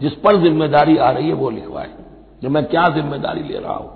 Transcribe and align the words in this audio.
जिस 0.00 0.12
पर 0.14 0.36
ज़िम्मेदारी 0.36 0.96
आ 0.96 1.10
रही 1.10 1.28
है 1.28 1.34
वो 1.34 1.50
लिखवाए। 1.50 1.88
कि 2.40 2.48
मैं 2.48 2.64
क्या 2.64 2.88
ज़िम्मेदारी 2.88 3.42
ले 3.42 3.58
रहा 3.58 3.74
हूँ। 3.74 3.90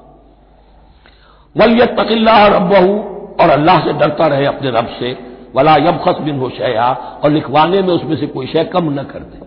वल 1.56 1.84
तकिल्ला 1.84 2.46
रबहू 2.46 2.98
और 3.40 3.50
अल्लाह 3.50 3.80
से 3.80 3.92
डरता 3.92 4.26
रहे 4.26 4.46
अपने 4.46 4.70
रब 4.70 4.88
से। 5.00 5.16
वला 5.56 5.76
यब 5.76 6.00
खस 6.04 6.20
बिन 6.20 6.38
हो 6.38 6.48
शया 6.50 6.86
और 7.24 7.30
लिखवाने 7.30 7.82
में 7.82 7.94
उसमें 7.94 8.16
से 8.16 8.26
कोई 8.26 8.46
शय 8.46 8.64
कम 8.64 8.90
न 9.00 9.02
कर 9.02 9.18
दे। 9.18 9.46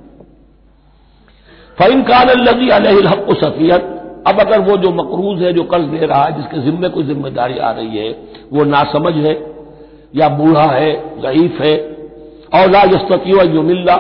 फ़ैन 1.78 2.04
कान 2.04 2.28
लगी 2.28 2.70
अलहक 2.70 3.28
सफियत, 3.32 3.98
अब 4.28 4.40
अगर 4.40 4.60
वो 4.60 4.78
जो 4.78 4.92
मकरूज 4.92 5.44
है, 5.44 5.54
जो 5.54 5.64
कर्ज 5.64 5.86
दे 5.86 6.06
रहा 6.06 6.24
है, 6.24 6.36
जिसके 6.36 6.62
जिम्मे 6.62 6.90
कोई 6.90 7.04
ज़िम्मेदारी 7.04 7.58
आ 7.58 7.72
रही 7.72 7.98
है, 7.98 8.10
वो 8.54 8.64
नासमझ 8.64 9.14
है, 9.16 9.34
या 10.16 10.30
बूढ़ा 10.30 10.66
है 10.66 10.92
गईफ 11.22 11.62
है, 11.62 11.76
और 12.54 12.70
ला 12.70 12.84
युमिल्ला 13.44 13.96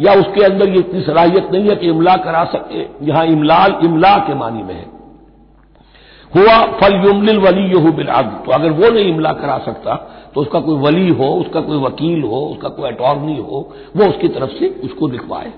या 0.00 0.12
उसके 0.12 0.44
अंदर 0.44 0.68
ये 0.68 0.78
इतनी 0.78 1.00
सलाहियत 1.02 1.50
नहीं 1.52 1.68
है 1.68 1.76
कि 1.76 1.88
इमला 1.88 2.16
करा 2.16 2.44
सके। 2.46 2.82
यहाँ 3.06 3.24
इमलाल, 3.26 3.78
इमला 3.84 4.16
के 4.18 4.34
मानी 4.34 4.62
में 4.62 4.74
है। 4.74 4.92
हुआ 6.30 6.54
फल 6.78 6.94
युमलिल 7.04 7.38
वली 7.38 7.64
यहू 7.70 7.92
बिलाद 7.92 8.42
तो 8.46 8.52
अगर 8.52 8.70
वो 8.70 8.88
नहीं 8.90 9.08
इमला 9.08 9.32
करा 9.32 9.58
सकता 9.58 9.94
तो 10.34 10.40
उसका 10.40 10.60
कोई 10.60 10.78
वली 10.78 11.08
हो, 11.10 11.26
उसका 11.26 11.60
कोई 11.60 11.78
वकील 11.78 12.22
हो, 12.22 12.40
उसका 12.46 12.68
कोई 12.68 12.88
अटॉर्नी 12.90 13.36
हो, 13.38 13.68
वो 13.96 14.06
उसकी 14.06 14.28
तरफ़ 14.28 14.50
से 14.50 14.68
उसको 14.84 15.08
लिखवाए। 15.08 15.52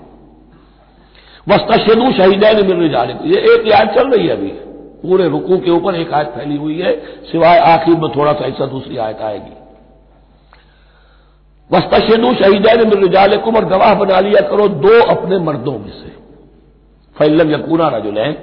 वस्तशदू 1.47 2.11
शहीदैन 2.11 2.77
मिल 2.77 2.89
जाने 2.89 3.13
ये 3.25 3.39
एक 3.53 3.71
आयत 3.73 3.89
चल 3.89 4.09
रही 4.09 4.27
है 4.27 4.33
अभी। 4.33 4.51
पूरे 5.01 5.27
रुकू 5.29 5.57
के 5.57 5.71
ऊपर 5.71 5.95
एक 5.95 6.13
आयत 6.13 6.27
फैली 6.27 6.55
हुई 6.57 6.79
है। 6.79 6.95
सिवाय 7.23 7.59
आखिर 7.65 7.95
में 7.95 8.09
थोड़ा 8.11 8.33
सा 8.33 8.45
ऐसा 8.45 8.65
दूसरी 8.65 8.97
आयत 8.97 9.21
आएगी। 9.21 9.53
वस्तशदू 11.69 12.33
शहीदैन 12.35 12.87
मिल 12.89 12.99
रिजालकुम 12.99 13.55
और 13.55 13.65
गवाह 13.67 13.93
बना 13.95 14.19
लिया 14.19 14.41
करो 14.49 14.67
दो 14.79 14.99
अपने 15.05 15.37
मर्दों 15.39 15.71
में 15.73 15.91
से। 15.93 16.11
फैलम 17.15 17.51
यकूना 17.51 17.87
रजुलैन, 17.89 18.35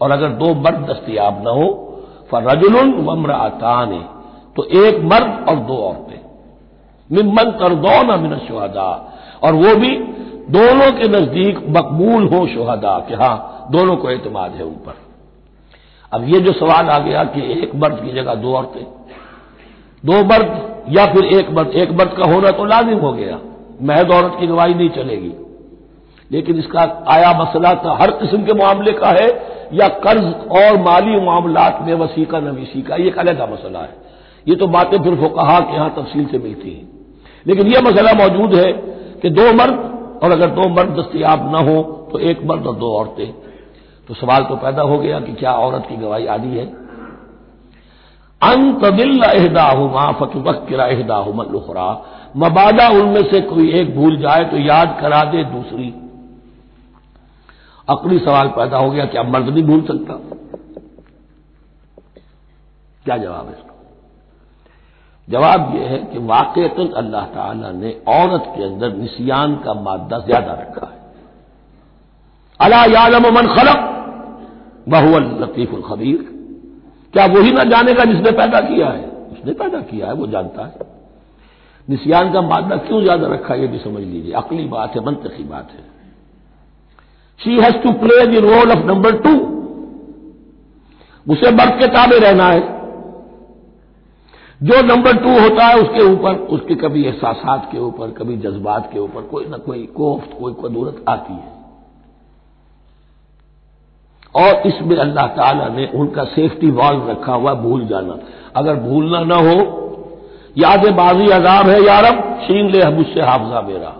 और 0.00 0.10
अगर 0.10 0.28
दो 0.40 0.54
मर्द 0.56 0.86
दस्तियाब 0.90 1.42
न 1.42 1.56
हो 1.58 1.66
फरजुल 2.32 2.92
वम्रातान 3.04 3.92
तो 4.56 4.64
एक 4.78 5.00
मर्द 5.04 5.48
और 5.48 5.56
दो 5.66 5.76
औरतें। 5.82 6.20
मिमन 7.10 7.50
तरदौन 7.60 8.20
मिन 8.20 8.38
शुहदा, 8.48 8.90
और 9.42 9.54
वो 9.54 9.74
भी 9.76 9.96
दोनों 10.50 10.90
के 10.92 11.08
नज़दीक 11.08 11.58
मकबूल 11.70 12.28
हो 12.28 12.46
शुहदा 12.46 12.98
कि, 13.08 13.14
हाँ, 13.14 13.66
दोनों 13.70 13.96
को 13.96 14.10
एतमाद 14.10 14.52
है 14.52 14.64
उन 14.64 14.74
पर 14.86 14.94
अब 16.12 16.24
ये 16.24 16.40
जो 16.40 16.52
सवाल 16.54 16.88
आ 16.88 16.98
गया 17.00 17.24
कि 17.26 17.40
एक 17.52 17.74
मर्द 17.74 18.00
की 18.00 18.12
जगह 18.12 18.34
दो 18.36 18.54
औरतें, 18.54 18.84
दो 20.04 20.24
मर्द 20.24 20.75
या 20.88 21.06
फिर 21.06 21.24
एक 21.38 21.50
मर्द 21.50 21.70
एक 21.76 21.90
मर्द 21.90 22.14
का 22.18 22.24
होना 22.24 22.50
तो 22.50 22.64
लाजिम 22.64 22.98
हो 22.98 23.12
गया। 23.12 23.38
महद 23.82 24.10
औरत 24.10 24.36
की 24.40 24.46
गवाही 24.46 24.74
नहीं 24.74 24.88
चलेगी। 24.90 25.32
लेकिन 26.30 26.58
इसका 26.58 26.80
आया 27.08 27.32
मसला 27.32 27.72
तो 27.74 27.94
हर 27.94 28.10
किस्म 28.10 28.42
के 28.44 28.52
मामले 28.54 28.92
का 28.92 29.08
है, 29.10 29.28
या 29.72 29.88
कर्ज 29.88 30.24
और 30.52 30.80
माली 30.82 31.20
मामलात 31.20 31.78
में 31.82 31.94
वसी 31.94 32.24
का 32.24 32.40
नवीसी 32.40 32.82
का 32.82 32.96
ये 32.96 33.06
एक 33.08 33.18
अलग 33.18 33.40
मसला 33.52 33.80
है। 33.80 33.94
ये 34.46 34.54
तो 34.54 34.66
बातें 34.68 34.98
फिर 35.02 35.14
कहा 35.28 35.58
कि 35.60 35.76
यहाँ 35.76 35.90
तफसील 35.90 36.26
से 36.26 36.38
मिलती 36.38 36.70
हैं। 36.70 36.88
लेकिन 37.46 37.66
यह 37.66 37.80
मसला 37.80 38.12
मौजूद 38.14 38.54
है 38.54 38.72
कि 39.22 39.30
दो 39.30 39.52
मर्द, 39.52 39.78
और 40.22 40.30
अगर 40.30 40.50
दो 40.50 40.68
मर्द 40.68 40.96
दस्तियाब 40.98 41.50
न 41.54 41.66
हो 41.68 41.82
तो 42.12 42.18
एक 42.20 42.44
मर्द 42.44 42.66
और 42.66 42.76
दो 42.76 42.92
औरतें। 42.92 43.32
तो 44.08 44.14
सवाल 44.14 44.44
तो 44.44 44.56
पैदा 44.56 44.82
हो 44.82 44.98
गया 44.98 45.20
कि 45.20 45.32
क्या 45.32 45.52
औरत 45.52 45.86
की 45.88 45.96
गवाही 45.96 46.26
आदि 46.26 46.48
है? 46.48 46.64
अंतदिल 48.42 49.22
अहदाहुमा 49.22 50.10
फतुबक्र 50.12 50.80
अहदाहुमलुखरा 50.80 51.88
मबादा 52.36 52.88
उनमें 52.94 53.22
से 53.30 53.40
कोई 53.42 53.70
एक 53.72 53.94
भूल 53.96 54.16
जाए 54.16 54.44
तो 54.44 54.56
याद 54.58 54.98
करा 55.00 55.22
दे 55.24 55.44
दूसरी। 55.44 55.88
अकली 57.88 58.18
सवाल 58.18 58.48
पैदा 58.48 58.78
हो 58.78 58.90
गया 58.90 59.04
क्या 59.06 59.22
मर्द 59.22 59.48
नहीं 59.48 59.64
भूल 59.64 59.82
सकता। 59.82 60.14
क्या 63.04 63.16
जवाब 63.16 63.46
है 63.46 63.52
इसका? 63.52 63.74
जवाब 65.28 65.74
यह 65.76 65.88
है 65.88 65.98
कि 66.04 66.18
वाकता 66.26 66.82
अल्लाह 66.98 67.24
ताला 67.30 67.70
ने 67.72 67.90
औरत 68.08 68.52
के 68.56 68.62
अंदर 68.64 68.92
निसियान 68.94 69.56
का 69.56 69.74
मादा 69.82 70.18
ज़्यादा 70.18 70.52
रखा 70.52 70.86
है। 70.86 70.98
अला 72.60 72.84
यालम 72.92 73.24
मन 73.34 73.46
खलक 73.54 73.80
लतीफुल 75.40 75.82
खबीर। 75.82 76.35
क्या 77.12 77.26
वही 77.26 77.52
ना 77.52 77.64
जानेगा 77.64 78.04
जिसने 78.04 78.30
पैदा 78.30 78.60
किया 78.60 78.88
है? 78.88 79.04
उसने 79.32 79.52
पैदा 79.52 79.80
किया 79.80 80.06
है, 80.06 80.14
वो 80.14 80.26
जानता 80.26 80.62
है। 80.62 80.74
निसियान 81.90 82.32
का 82.32 82.40
मादा 82.40 82.76
क्यों 82.76 83.02
ज़्यादा 83.02 83.26
रखा 83.26 83.54
ये 83.54 83.66
भी 83.66 83.78
समझ 83.78 84.02
लीजिए। 84.02 84.32
अकली 84.32 84.64
बात 84.64 84.96
है 84.96 85.04
मंतकी 85.04 85.44
बात 85.44 85.68
है। 85.70 85.96
She 87.40 87.56
has 87.56 87.76
to 87.76 87.92
play 87.92 88.26
the 88.26 88.34
role 88.34 88.70
of 88.70 88.86
number 88.86 89.12
two 89.16 89.56
उसे 91.32 91.50
मर्द 91.50 91.80
के 91.80 91.86
ताबे 91.86 92.18
रहना 92.18 92.46
है। 92.46 92.76
जो 94.62 94.82
नंबर 94.82 95.16
टू 95.16 95.38
होता 95.40 95.64
है, 95.64 95.74
उसके 95.74 96.00
ऊपर, 96.00 96.34
उसके 96.34 96.74
कभी 96.74 97.04
एहसास 97.04 97.68
के 97.72 97.78
ऊपर, 97.78 98.10
कभी 98.10 98.36
जज्बात 98.36 98.90
के 98.92 98.98
ऊपर, 98.98 99.22
कोई 99.22 99.46
ना 99.46 99.56
कोई 99.56 99.86
कोफ्त, 99.86 100.38
कोई 100.40 100.52
कदूरत 100.52 101.04
आती 101.08 101.32
है। 101.32 101.55
और 104.36 104.66
इसमें 104.66 104.96
अल्लाह 104.98 105.26
ताला 105.36 105.68
ने 105.70 105.86
उनका 105.94 106.24
सेफ्टी 106.30 106.70
वॉल्व 106.72 107.10
रखा 107.10 107.34
हुआ 107.34 107.52
भूल 107.56 107.86
जाना। 107.86 108.18
अगर 108.56 108.74
भूलना 108.82 109.20
ना 109.24 109.36
हो 109.38 109.56
याद 110.56 110.86
बाजी 110.94 111.30
अजाब 111.32 111.68
है 111.68 111.82
यारब 111.84 112.22
छीन 112.42 112.70
ले 112.70 112.84
मुझसे 112.92 113.20
हाफजा 113.22 113.60
मेरा। 113.62 113.92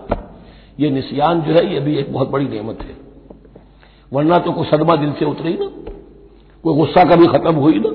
ये 0.79 0.89
निसियान 0.91 1.41
जो 1.41 1.53
है, 1.53 1.73
ये 1.73 1.79
भी 1.79 1.95
एक 1.97 2.13
बहुत 2.13 2.29
बड़ी 2.31 2.47
नेमत 2.47 2.79
है। 2.81 2.95
वरना 4.11 4.37
तो 4.39 4.51
कोई 4.51 4.65
सदमा 4.67 4.95
दिल 4.95 5.11
से 5.13 5.25
उतरी 5.25 5.53
ना, 5.53 5.69
कोई 6.63 6.75
गुस्सा 6.75 7.03
कभी 7.05 7.27
खत्म 7.27 7.55
हुई 7.55 7.79
ना। 7.79 7.91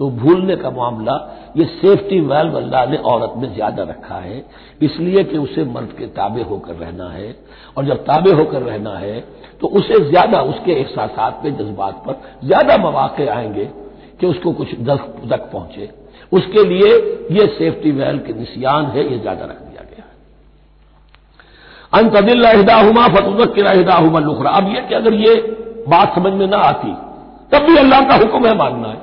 तो 0.00 0.08
भूलने 0.12 0.56
का 0.56 0.70
मामला, 0.70 1.14
ये 1.56 1.64
सेफ्टी 1.64 2.20
वेल्व 2.22 2.56
अल्लाह 2.56 2.86
ने 2.86 2.96
औरत 3.06 3.34
में 3.36 3.52
ज़्यादा 3.54 3.82
रखा 3.84 4.14
है, 4.16 4.44
इसलिए 4.82 5.24
कि 5.24 5.38
उसे 5.38 5.64
मर्द 5.66 5.94
के 5.98 6.06
ताबे 6.12 6.42
होकर 6.42 6.74
रहना 6.76 7.08
है। 7.10 7.34
और 7.76 7.84
जब 7.84 8.04
ताबे 8.04 8.32
होकर 8.32 8.62
रहना 8.62 8.96
है 8.98 9.16
तो 9.64 9.68
उसे 9.70 9.98
ज़्यादा 10.04 10.40
उसके 10.44 10.72
एहसास 10.72 11.34
पे 11.42 11.50
जज्बात 11.52 12.02
पर 12.06 12.14
ज़्यादा 12.44 12.76
मौाक़े 12.76 13.26
आएँगे 13.28 13.64
कि 14.20 14.26
उसको 14.26 14.52
कुछ 14.52 14.74
तक 14.84 15.48
पहुँचे। 15.52 15.88
उसके 16.32 16.64
लिए 16.64 16.90
ये 17.32 17.46
सेफ्टी 17.58 17.90
वेल्व 17.92 18.18
के 18.18 18.32
निसियान 18.32 18.86
है, 18.86 19.02
ये 19.12 19.18
ज़्यादा 19.18 19.44
रख 19.44 19.60
दिया 19.60 19.82
गया 19.84 20.04
है। 20.04 20.12
अंतदिल्लाहिदाहुमा 21.92 23.06
फतुजक्राहिदाहुमा 23.08 24.20
लुखरा। 24.20 24.50
अब 24.50 24.68
यह 24.68 24.80
कि 24.80 24.94
अगर 24.94 25.14
ये 25.14 25.34
बात 25.88 26.14
समझ 26.14 26.32
में 26.32 26.46
ना 26.46 26.58
आती, 26.58 26.94
तब 27.52 27.66
भी 27.66 27.76
अल्लाह 27.78 28.00
का 28.00 28.14
हुक्म 28.16 28.46
है 28.46 28.54
मानना 28.58 28.88
है। 28.88 29.02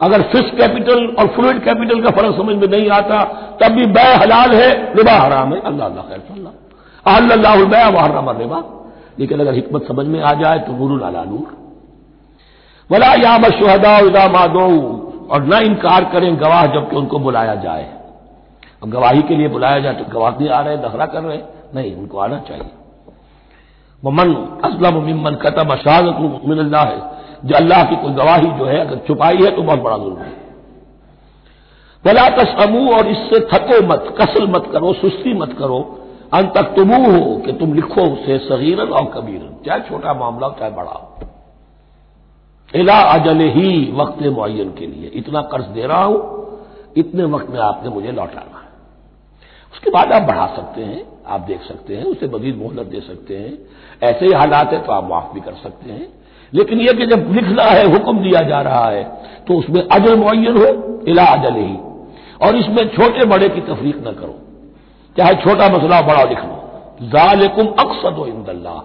अगर 0.00 0.22
फिक्स 0.32 0.50
कैपिटल 0.58 1.06
और 1.18 1.26
फ्लूड 1.26 1.64
कैपिटल 1.64 2.02
का 2.02 2.10
फ़र्क 2.10 2.36
समझ 2.36 2.56
में 2.56 2.68
नहीं 2.68 2.90
आता, 2.90 3.24
तब 3.62 3.72
भी 3.72 3.86
बै 3.92 4.10
हलाल 4.14 4.50
है, 4.54 4.70
रिबा 4.94 5.12
हराम 5.12 5.54
है। 5.54 5.60
अल्लाह 5.60 5.86
अल्लाह 5.88 6.04
खैर 6.04 6.20
अल्लाह 7.06 7.64
बै 7.64 7.84
वहराम 7.90 8.38
रिबा। 8.38 8.62
लेकिन 9.18 9.40
अगर 9.40 9.54
हिकमत 9.54 9.86
समझ 9.88 10.06
में 10.06 10.20
आ 10.22 10.32
जाए 10.34 10.58
तो 10.58 10.72
नूर 10.78 11.02
अला 11.02 11.24
नूर। 11.24 11.56
वला 12.90 13.12
या 13.14 13.36
बशहदा 13.38 13.98
उदा 13.98 14.26
मादो 14.28 14.66
और 15.30 15.44
न 15.44 15.62
इनकार 15.64 16.04
करें 16.12 16.34
गवाह 16.40 16.64
जबकि 16.66 16.96
उनको 16.96 17.18
बुलाया 17.18 17.54
जाए। 17.56 17.88
अब 18.82 18.90
गवाही 18.90 19.22
के 19.22 19.36
लिए 19.36 19.48
बुलाया 19.48 19.78
जाए 19.78 19.94
तो 19.94 20.04
गवाह 20.10 20.30
नहीं 20.30 20.48
आ 20.48 20.60
रहे 20.60 20.76
दखरा 20.78 21.06
कर 21.06 21.22
रहे 21.22 21.38
नहीं, 21.74 21.94
उनको 21.96 22.18
आना 22.18 22.38
चाहिए। 22.48 22.70
ममन 24.02 24.34
असलम 24.64 25.02
मिमन 25.04 25.34
कतम 25.36 25.74
शहादत 25.76 26.42
मिनल्ला 26.46 26.80
है 26.80 27.00
जो 27.44 27.54
अल्लाह 27.56 27.84
की 27.84 27.96
कोई 27.96 28.12
गवाही 28.12 28.50
जो 28.58 28.64
है, 28.64 28.78
अगर 28.80 28.96
छुपाई 29.06 29.36
है 29.36 29.50
तो 29.56 29.62
बहुत 29.62 29.80
बड़ा 29.80 29.96
जुल्म 29.98 30.16
है। 30.16 30.38
बला 32.04 32.28
तस्मू 32.36 32.90
और 32.92 33.06
इससे 33.06 33.40
थको 33.46 33.86
मत 33.86 34.14
कसल 34.20 34.46
मत 34.48 34.68
करो, 34.72 34.92
सुस्ती 34.92 35.34
मत 35.34 35.52
करो। 35.58 35.80
अन 36.32 36.46
तक 36.46 36.72
तुमू 36.76 36.96
हो 37.12 37.36
कि 37.36 37.52
तुम 37.52 37.72
लिखो 37.74 38.02
उसे 38.02 38.38
सगीरन 38.38 38.88
और 38.88 39.04
कबीरन। 39.14 39.54
चाहे 39.66 39.80
छोटा 39.80 40.14
मामला 40.14 40.46
हो 40.46 40.56
चाहे 40.58 40.70
बड़ा? 40.70 40.90
हो 40.90 41.28
इला 42.74 42.98
अजल 43.00 43.40
ही 43.40 43.92
वक्त 43.92 44.22
मुन 44.22 44.74
के 44.78 44.86
लिए। 44.86 45.10
इतना 45.14 45.42
कर्ज 45.42 45.64
दे 45.64 45.86
रहा 45.86 46.02
हूँ, 46.04 46.18
इतने 46.96 47.24
वक्त 47.24 47.50
में 47.50 47.58
आपने 47.60 47.90
मुझे 47.90 48.12
लौटाना 48.12 48.58
है। 48.58 48.68
उसके 49.72 49.90
बाद 49.90 50.12
आप 50.12 50.22
बढ़ा 50.22 50.46
सकते 50.46 50.82
हैं, 50.82 51.02
आप 51.26 51.40
देख 51.40 51.62
सकते 51.62 51.96
हैं, 51.96 52.04
उसे 52.04 52.26
मजीद 52.26 52.56
मोहलत 52.56 52.86
दे 52.86 53.00
सकते 53.00 53.36
हैं। 53.36 53.58
ऐसे 54.02 54.26
ही 54.26 54.32
हालात 54.32 54.72
है 54.72 54.82
तो 54.82 54.92
आप 54.92 55.08
माफ़ 55.10 55.34
भी 55.34 55.40
कर 55.40 55.52
सकते 55.52 55.92
हैं। 55.92 56.08
लेकिन 56.52 56.80
यह 56.80 56.92
कि 56.92 57.06
जब 57.06 57.32
लिखना 57.32 57.62
है, 57.62 57.84
हुक्म 57.92 58.18
दिया 58.18 58.42
जा 58.42 58.60
रहा 58.60 58.84
है 58.86 59.04
तो 59.48 59.54
उसमें 59.54 59.82
अजल 59.88 60.16
मुन 60.16 60.46
हो, 60.48 61.04
इला 61.08 61.24
अजल 61.24 61.54
ही। 61.54 61.76
और 62.42 62.56
इसमें 62.56 62.88
छोटे 62.88 63.26
बड़े 63.26 63.48
की 63.48 63.60
तफरीक 63.60 63.96
न 63.98 64.12
करो। 64.12 64.34
चाहे 65.16 65.34
छोटा 65.36 65.68
मसला 65.68 66.00
बड़ा 66.02 66.22
लिख 66.24 66.40
लो। 66.40 67.08
जालिकुम 67.08 67.66
अक्सद 67.80 68.18
हो 68.18 68.26
इंदल्ला 68.26 68.80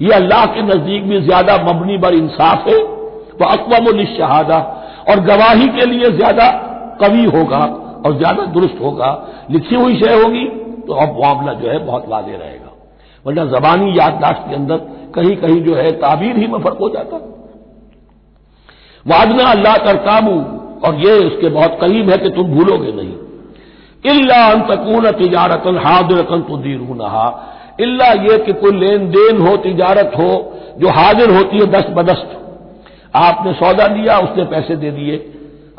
ये 0.00 0.12
अल्लाह 0.14 0.44
के 0.46 0.62
नज़दीक 0.64 1.08
भी 1.08 1.20
ज़्यादा 1.22 1.56
मबनी 1.64 1.96
बर 1.98 2.14
इंसाफ 2.14 2.68
है 2.68 2.76
वह 3.40 3.46
अकवम 3.48 4.04
शहादा 4.06 4.58
और 5.10 5.20
गवाही 5.22 5.68
के 5.70 5.86
लिए 5.86 6.10
ज़्यादा 6.12 6.46
कवि 7.00 7.24
होगा 7.26 7.58
और 8.06 8.16
ज़्यादा 8.16 8.44
दुरुस्त 8.52 8.80
होगा। 8.82 9.10
लिखी 9.50 9.74
हुई 9.74 9.96
शय 9.96 10.22
होगी 10.22 10.44
तो 10.86 10.94
अब 10.96 11.18
मामला 11.20 11.52
जो 11.54 11.70
है 11.70 11.78
बहुत 11.86 12.08
वादे 12.08 12.32
रहेगा। 12.32 12.72
वरना 13.24 13.44
जबानी 13.48 13.90
याददाश्त 13.98 14.48
के 14.48 14.54
अंदर 14.54 14.76
कहीं 15.14 15.36
कहीं 15.36 15.60
जो 15.62 15.74
है 15.74 15.90
ताबीर 16.00 16.36
ही 16.36 16.46
में 16.46 16.58
फ़र्क 16.58 16.78
हो 16.80 16.88
जाता। 16.88 17.16
वादना 19.06 19.50
अल्लाह 19.50 19.76
तरकाबू 19.84 20.36
और 20.86 20.94
ये 20.96 21.12
उसके 21.26 21.48
बहुत 21.50 21.78
करीब 21.80 22.10
है 22.10 22.18
कि 22.18 22.30
तुम 22.30 22.54
भूलोगे 22.54 22.92
नहीं। 22.92 23.14
इल्ला 24.04 24.42
तकून 24.66 25.10
तिजारत 25.12 25.66
हादिरतन 25.84 26.40
तो 26.42 26.56
दीरू 26.56 26.94
नहा 26.94 27.26
इल्ला 27.80 28.06
ये 28.22 28.38
कि 28.38 28.52
कोई 28.52 28.72
लेन 28.72 29.08
देन 29.10 29.40
हो, 29.40 29.56
तिजारत 29.56 30.12
हो, 30.18 30.30
जो 30.78 30.88
हाजिर 30.90 31.30
होती 31.30 31.58
है 31.58 31.66
दस्त 31.70 31.90
बदस्त। 31.90 32.36
आपने 33.16 33.52
सौदा 33.52 33.86
दिया, 33.86 34.18
उसने 34.18 34.44
पैसे 34.44 34.76
दे 34.76 34.90
दिए। 34.90 35.16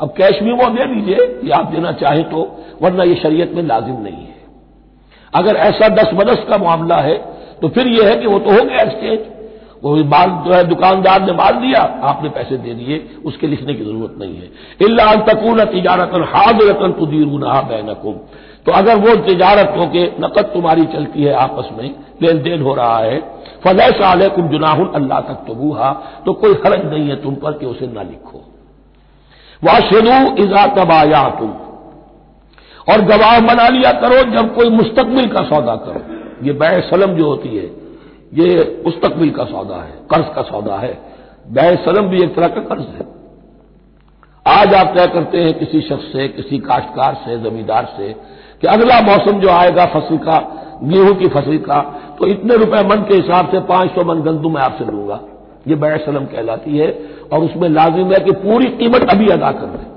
अब 0.00 0.12
कैश 0.16 0.40
भी 0.42 0.52
वो 0.52 0.68
दे 0.70 0.84
दीजिए 0.86 1.26
कि 1.34 1.50
आप 1.50 1.66
देना 1.66 1.92
चाहें 1.94 2.22
तो 2.30 2.46
वरना 2.82 3.04
ये 3.04 3.14
शरीयत 3.14 3.52
में 3.54 3.62
लाजिम 3.62 4.00
नहीं 4.02 4.16
है। 4.16 4.38
अगर 5.32 5.56
ऐसा 5.58 5.88
दस 5.94 6.10
बदस 6.14 6.44
का 6.48 6.58
मामला 6.58 6.96
है 6.98 7.16
तो 7.62 7.68
फिर 7.68 7.88
यह 7.88 8.08
है 8.08 8.16
कि 8.16 8.26
वो 8.26 8.38
तो 8.38 8.50
हो 8.50 8.64
गया 8.64 8.82
एक्सचेंज 8.82 9.18
वो 9.82 9.96
माल 10.06 10.30
जो 10.44 10.52
है 10.52 10.62
दुकानदार 10.66 11.20
ने 11.22 11.32
माल 11.34 11.54
दिया, 11.56 11.80
आपने 12.04 12.28
पैसे 12.30 12.56
दे 12.58 12.74
दिए, 12.74 12.96
उसके 13.24 13.46
लिखने 13.46 13.74
की 13.74 13.84
ज़रूरत 13.84 14.14
नहीं 14.18 14.36
है। 14.36 14.50
इल्ला 14.80 15.14
तकून 15.24 15.64
तिजारत 15.66 16.12
हादरतन 16.28 16.92
तुदीरूना 16.98 17.60
बैनकुम। 17.70 18.14
तो 18.66 18.72
अगर 18.72 18.96
वो 18.98 19.14
तिजारत 19.26 19.74
हो 19.76 19.86
के 19.86 20.02
नकद 20.20 20.50
तुम्हारी 20.54 20.84
चलती 20.88 21.22
है 21.22 21.32
आपस 21.38 21.68
में 21.72 21.88
लेन 22.22 22.42
देन 22.42 22.62
हो 22.62 22.74
रहा 22.74 22.98
है 22.98 23.18
फलह 23.64 23.90
साल 23.96 24.28
कुम 24.28 24.48
जुनाहुल 24.48 24.90
अल्लाह 24.94 25.20
तक 25.22 25.44
तबूहा 25.48 25.92
तो 26.26 26.32
कोई 26.34 26.54
हरज 26.64 26.84
नहीं 26.86 27.08
है 27.08 27.16
तुम 27.22 27.34
पर 27.36 27.52
कि 27.52 27.66
उसे 27.66 27.86
ना 27.86 28.02
लिखो। 28.02 28.44
वाशनु 29.62 30.16
इजा 30.44 30.66
तबाया 30.76 31.28
तुम 31.30 31.50
और 32.86 33.00
गवाह 33.06 33.38
बना 33.46 33.68
लिया 33.68 33.92
करो 34.00 34.22
जब 34.32 34.54
कोई 34.54 34.68
मुस्तकबिल 34.70 35.26
का 35.28 35.42
सौदा 35.44 35.74
करो। 35.78 36.00
ये 36.42 36.52
बै 36.54 36.80
सलम 36.82 37.14
जो 37.14 37.26
होती 37.26 37.56
है 37.56 37.68
ये 38.32 38.82
मुस्तकबिल 38.84 39.30
का 39.30 39.44
सौदा 39.44 39.76
है, 39.76 39.92
कर्ज 40.10 40.34
का 40.34 40.42
सौदा 40.42 40.76
है। 40.76 40.92
बै 41.48 41.74
सलम 41.76 42.08
भी 42.08 42.22
एक 42.22 42.34
तरह 42.34 42.48
का 42.48 42.60
कर्ज 42.64 42.86
है। 42.88 43.06
आज 44.46 44.74
आप 44.74 44.92
तय 44.96 45.06
करते 45.06 45.38
हैं 45.38 45.58
किसी 45.58 45.80
शख्स 45.80 46.12
से, 46.12 46.28
किसी 46.28 46.58
काश्तकार 46.58 47.14
से, 47.14 47.38
जमींदार 47.40 47.84
से, 47.96 48.12
कि 48.62 48.66
अगला 48.66 49.00
मौसम 49.00 49.40
जो 49.40 49.48
आएगा 49.50 49.86
फ़सल 49.86 50.18
का, 50.18 50.38
गेहूँ 50.84 51.14
की 51.14 51.28
फ़सल 51.28 51.58
का 51.58 51.80
तो 52.18 52.26
इतने 52.26 52.56
रुपए 52.56 52.82
मन 52.84 53.04
के 53.08 53.14
हिसाब 53.14 53.50
से 53.50 53.60
पाँच 53.66 53.90
सौ 53.90 54.04
मन 54.04 54.20
गंदुम 54.22 54.54
मैं 54.54 54.62
आपसे 54.62 54.84
लूँगा। 54.84 55.20
ये 55.68 55.74
बै 55.74 55.96
सलम 55.98 56.24
कहलाती 56.26 56.78
है 56.78 56.90
और 57.32 57.44
उसमें 57.44 57.68
लाजिम 57.68 58.12
है 58.12 58.18
कि 58.20 58.32
पूरी 58.40 58.66
कीमत 58.76 59.08
अभी 59.10 59.28
अदा 59.28 59.50
कर 59.52 59.66
दें। 59.66 59.88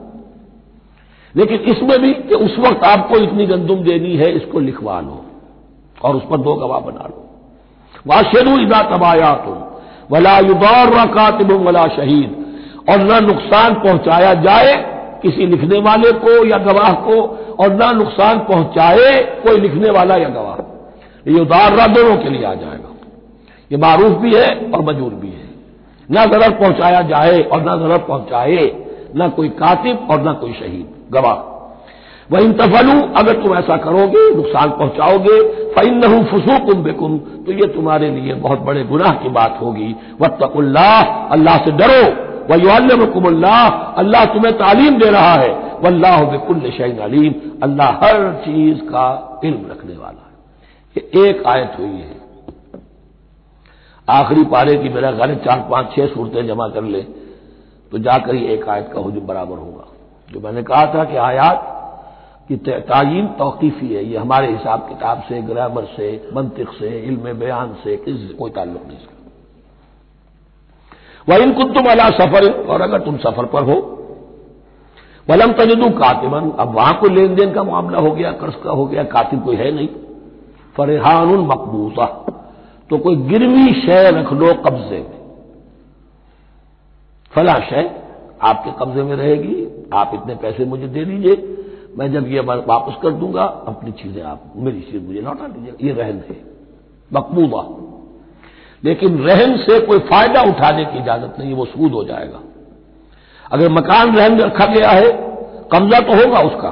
लेकिन 1.35 1.59
इसमें 1.71 1.99
भी 2.01 2.13
कि 2.13 2.35
उस 2.35 2.57
वक्त 2.59 2.83
आपको 2.83 3.17
इतनी 3.17 3.45
गंदुम 3.45 3.83
देनी 3.83 4.15
है, 4.15 4.31
इसको 4.31 4.59
लिखवा 4.59 4.99
लो 5.01 5.23
और 6.01 6.15
उस 6.15 6.23
पर 6.23 6.37
दो 6.37 6.53
गवाह 6.55 6.79
बना 6.79 7.07
लो। 7.07 7.29
वाशेरू 8.07 8.57
इदा 8.57 8.81
तबाया 8.81 9.33
तुम 9.33 9.63
वला 10.11 10.39
युदौर 10.39 11.07
कातिब 11.07 11.51
वला 11.51 11.87
शहीद। 11.87 12.39
और 12.89 12.97
न 12.99 13.25
नुकसान 13.25 13.73
पहुँचाया 13.73 14.33
जाए 14.33 14.75
किसी 15.21 15.45
लिखने 15.45 15.79
वाले 15.79 16.11
को 16.11 16.45
या 16.45 16.57
गवाह 16.57 16.93
को, 16.93 17.21
और 17.59 17.73
न 17.73 17.97
नुकसान 17.97 18.39
पहुँचाए 18.39 19.21
कोई 19.43 19.59
लिखने 19.59 19.89
वाला 19.89 20.15
या 20.15 20.29
गवाह। 20.29 21.31
ये 21.31 21.39
उदार 21.39 21.87
दोनों 21.87 22.17
के 22.17 22.29
लिए 22.29 22.45
आ 22.45 22.53
जाएगा। 22.53 22.89
ये 23.71 23.77
मारूफ 23.77 24.17
भी 24.17 24.35
है 24.35 24.71
और 24.71 24.81
मजूर 24.81 25.13
भी 25.13 25.27
है। 25.27 25.49
न 26.11 26.31
जरर 26.31 26.51
पहुँचाया 26.51 27.01
जाए 27.01 27.41
और 27.41 27.61
न 27.61 27.79
जरर 27.79 27.97
पहुँचाए, 27.97 28.85
न 29.15 29.29
कोई 29.29 29.49
कातिब 29.49 30.07
और 30.11 30.21
न 30.21 30.33
कोई 30.33 30.53
शहीद, 30.53 30.87
गवाह। 31.13 31.52
वह 32.31 32.39
इन 32.39 32.53
तफलू, 32.53 32.99
अगर 33.15 33.41
तुम 33.43 33.55
ऐसा 33.55 33.77
करोगे, 33.77 34.29
नुकसान 34.35 34.69
पहुंचाओगे 34.71 35.41
फ़ैन 35.73 35.97
नहू 35.97 36.23
फसूकुम 36.25 36.83
बेकुम 36.83 37.17
तो 37.45 37.51
ये 37.53 37.67
तुम्हारे 37.69 38.09
लिए 38.11 38.33
बहुत 38.35 38.59
बड़े 38.61 38.83
गुनाह 38.85 39.11
की 39.13 39.29
बात 39.31 39.57
होगी। 39.61 39.95
वत्तकुल्लाह, 40.21 41.01
अल्लाह 41.29 41.57
से 41.57 41.71
डरो। 41.73 42.03
वह 42.49 42.63
युल्लमकुमुल्लाह 42.63 43.67
अल्लाह 43.97 44.25
तुम्हें 44.33 44.53
तालीम 44.57 44.97
दे 44.99 45.09
रहा 45.09 45.33
है। 45.33 45.51
वल्लाह 45.83 46.23
बेकुल्ल 46.31 46.71
शैन 46.71 46.97
अलीम, 46.99 47.33
अल्लाह 47.63 47.91
हर 48.03 48.31
चीज़ 48.45 48.79
का 48.85 49.05
इल्म 49.45 49.71
रखने 49.71 49.95
वाला 49.95 50.21
है। 50.21 50.31
ये 50.95 51.29
एक 51.29 51.43
आयत 51.47 51.75
हुई 51.79 51.87
है। 51.89 52.21
आखिरी 54.07 54.43
पारे 54.45 54.75
की 54.77 54.89
मेरा 54.89 55.11
घर 55.11 55.33
चार, 55.35 55.67
पाँच, 55.69 55.91
छह 55.95 56.07
सूरतें 56.07 56.47
जमा 56.47 56.67
कर 56.69 56.83
ले 56.85 57.01
तो 57.91 57.97
जाकर 57.99 58.35
ही 58.35 58.45
एक 58.53 58.67
आयत 58.69 58.89
का 58.93 59.01
हजूम 59.01 59.27
बराबर 59.27 59.57
होगा। 59.57 59.85
जो 60.29 60.39
मैंने 60.39 60.63
कहा 60.63 60.85
था 60.93 61.03
कि 61.03 61.17
आयात 61.19 61.69
की 62.49 62.55
तयन 62.57 63.27
तोकीफी 63.37 63.93
है। 63.95 64.03
ये 64.05 64.17
हमारे 64.17 64.47
हिसाब 64.47 64.87
किताब 64.89 65.23
से, 65.29 65.41
ग्रामर 65.41 65.85
से, 65.95 66.07
मंतिक 66.35 66.69
से, 66.69 66.89
इल्म 67.01 67.33
बयान 67.39 67.73
से, 67.83 67.95
किसी 67.97 68.33
कोई 68.33 68.51
ताल्लुक 68.51 68.83
नहीं 68.87 68.97
इसका। 68.97 69.11
वह 71.27 71.43
इनको 71.43 71.63
तुम 71.73 71.85
अला 71.91 72.09
सफ़र, 72.11 72.49
और 72.49 72.81
अगर 72.81 73.01
तुम 73.01 73.17
सफ़र 73.19 73.45
पर 73.45 73.63
हो 73.63 73.77
वलम 75.27 75.51
तजदू 75.53 75.89
कातिबन 75.89 76.49
अब 76.59 76.73
वहाँ 76.75 76.93
कोई 76.99 77.09
लेन 77.09 77.35
देन 77.35 77.51
का 77.53 77.63
मामला 77.63 77.99
हो 77.99 78.11
गया, 78.11 78.31
कर्ज 78.33 78.55
का 78.63 78.71
हो 78.71 78.85
गया 78.85 79.03
कातिब 79.05 79.43
कोई 79.43 79.55
है 79.55 79.71
नहीं। 79.71 79.87
फरहान 80.75 81.27
मकबूसा 81.47 82.05
तो 82.89 82.97
कोई 82.97 83.15
गिरवी 83.27 83.73
शय 83.81 84.09
रख 84.11 84.33
लो 84.33 84.53
कब्जे 84.65 84.97
में। 84.99 85.19
फला 87.31 87.53
शय 87.61 87.89
आपके 88.41 88.71
कब्जे 88.79 89.03
में 89.03 89.15
रहेगी, 89.15 89.87
आप 89.93 90.11
इतने 90.13 90.35
पैसे 90.35 90.65
मुझे 90.65 90.87
दे 90.87 91.05
दीजिए 91.05 91.35
मैं 91.97 92.11
जब 92.13 92.27
ये 92.27 92.39
वापस 92.39 92.95
कर 93.01 93.11
दूँगा, 93.11 93.43
अपनी 93.43 93.91
चीज़ें 93.91 94.23
आप 94.23 94.53
मेरी 94.55 94.81
चीज़ 94.81 95.03
मुझे 95.03 95.21
लौटा 95.21 95.47
दीजिएगा 95.47 95.87
ये 95.87 95.93
रहन 95.93 96.23
है 96.29 96.41
मकबूबा 97.13 97.67
लेकिन 98.83 99.17
रहन 99.19 99.57
से 99.57 99.79
कोई 99.79 99.99
फ़ायदा 99.99 100.41
उठाने 100.41 100.85
की 100.85 100.97
इजाज़त 100.99 101.35
नहीं, 101.39 101.53
वो 101.53 101.65
सूद 101.65 101.91
हो 101.91 102.03
जाएगा। 102.03 102.39
अगर 103.51 103.69
मकान 103.69 104.15
रहन 104.15 104.39
रखा 104.39 104.65
गया 104.65 104.89
है, 104.89 105.11
कब्जा 105.73 105.99
तो 105.99 106.15
होगा 106.15 106.39
उसका। 106.39 106.71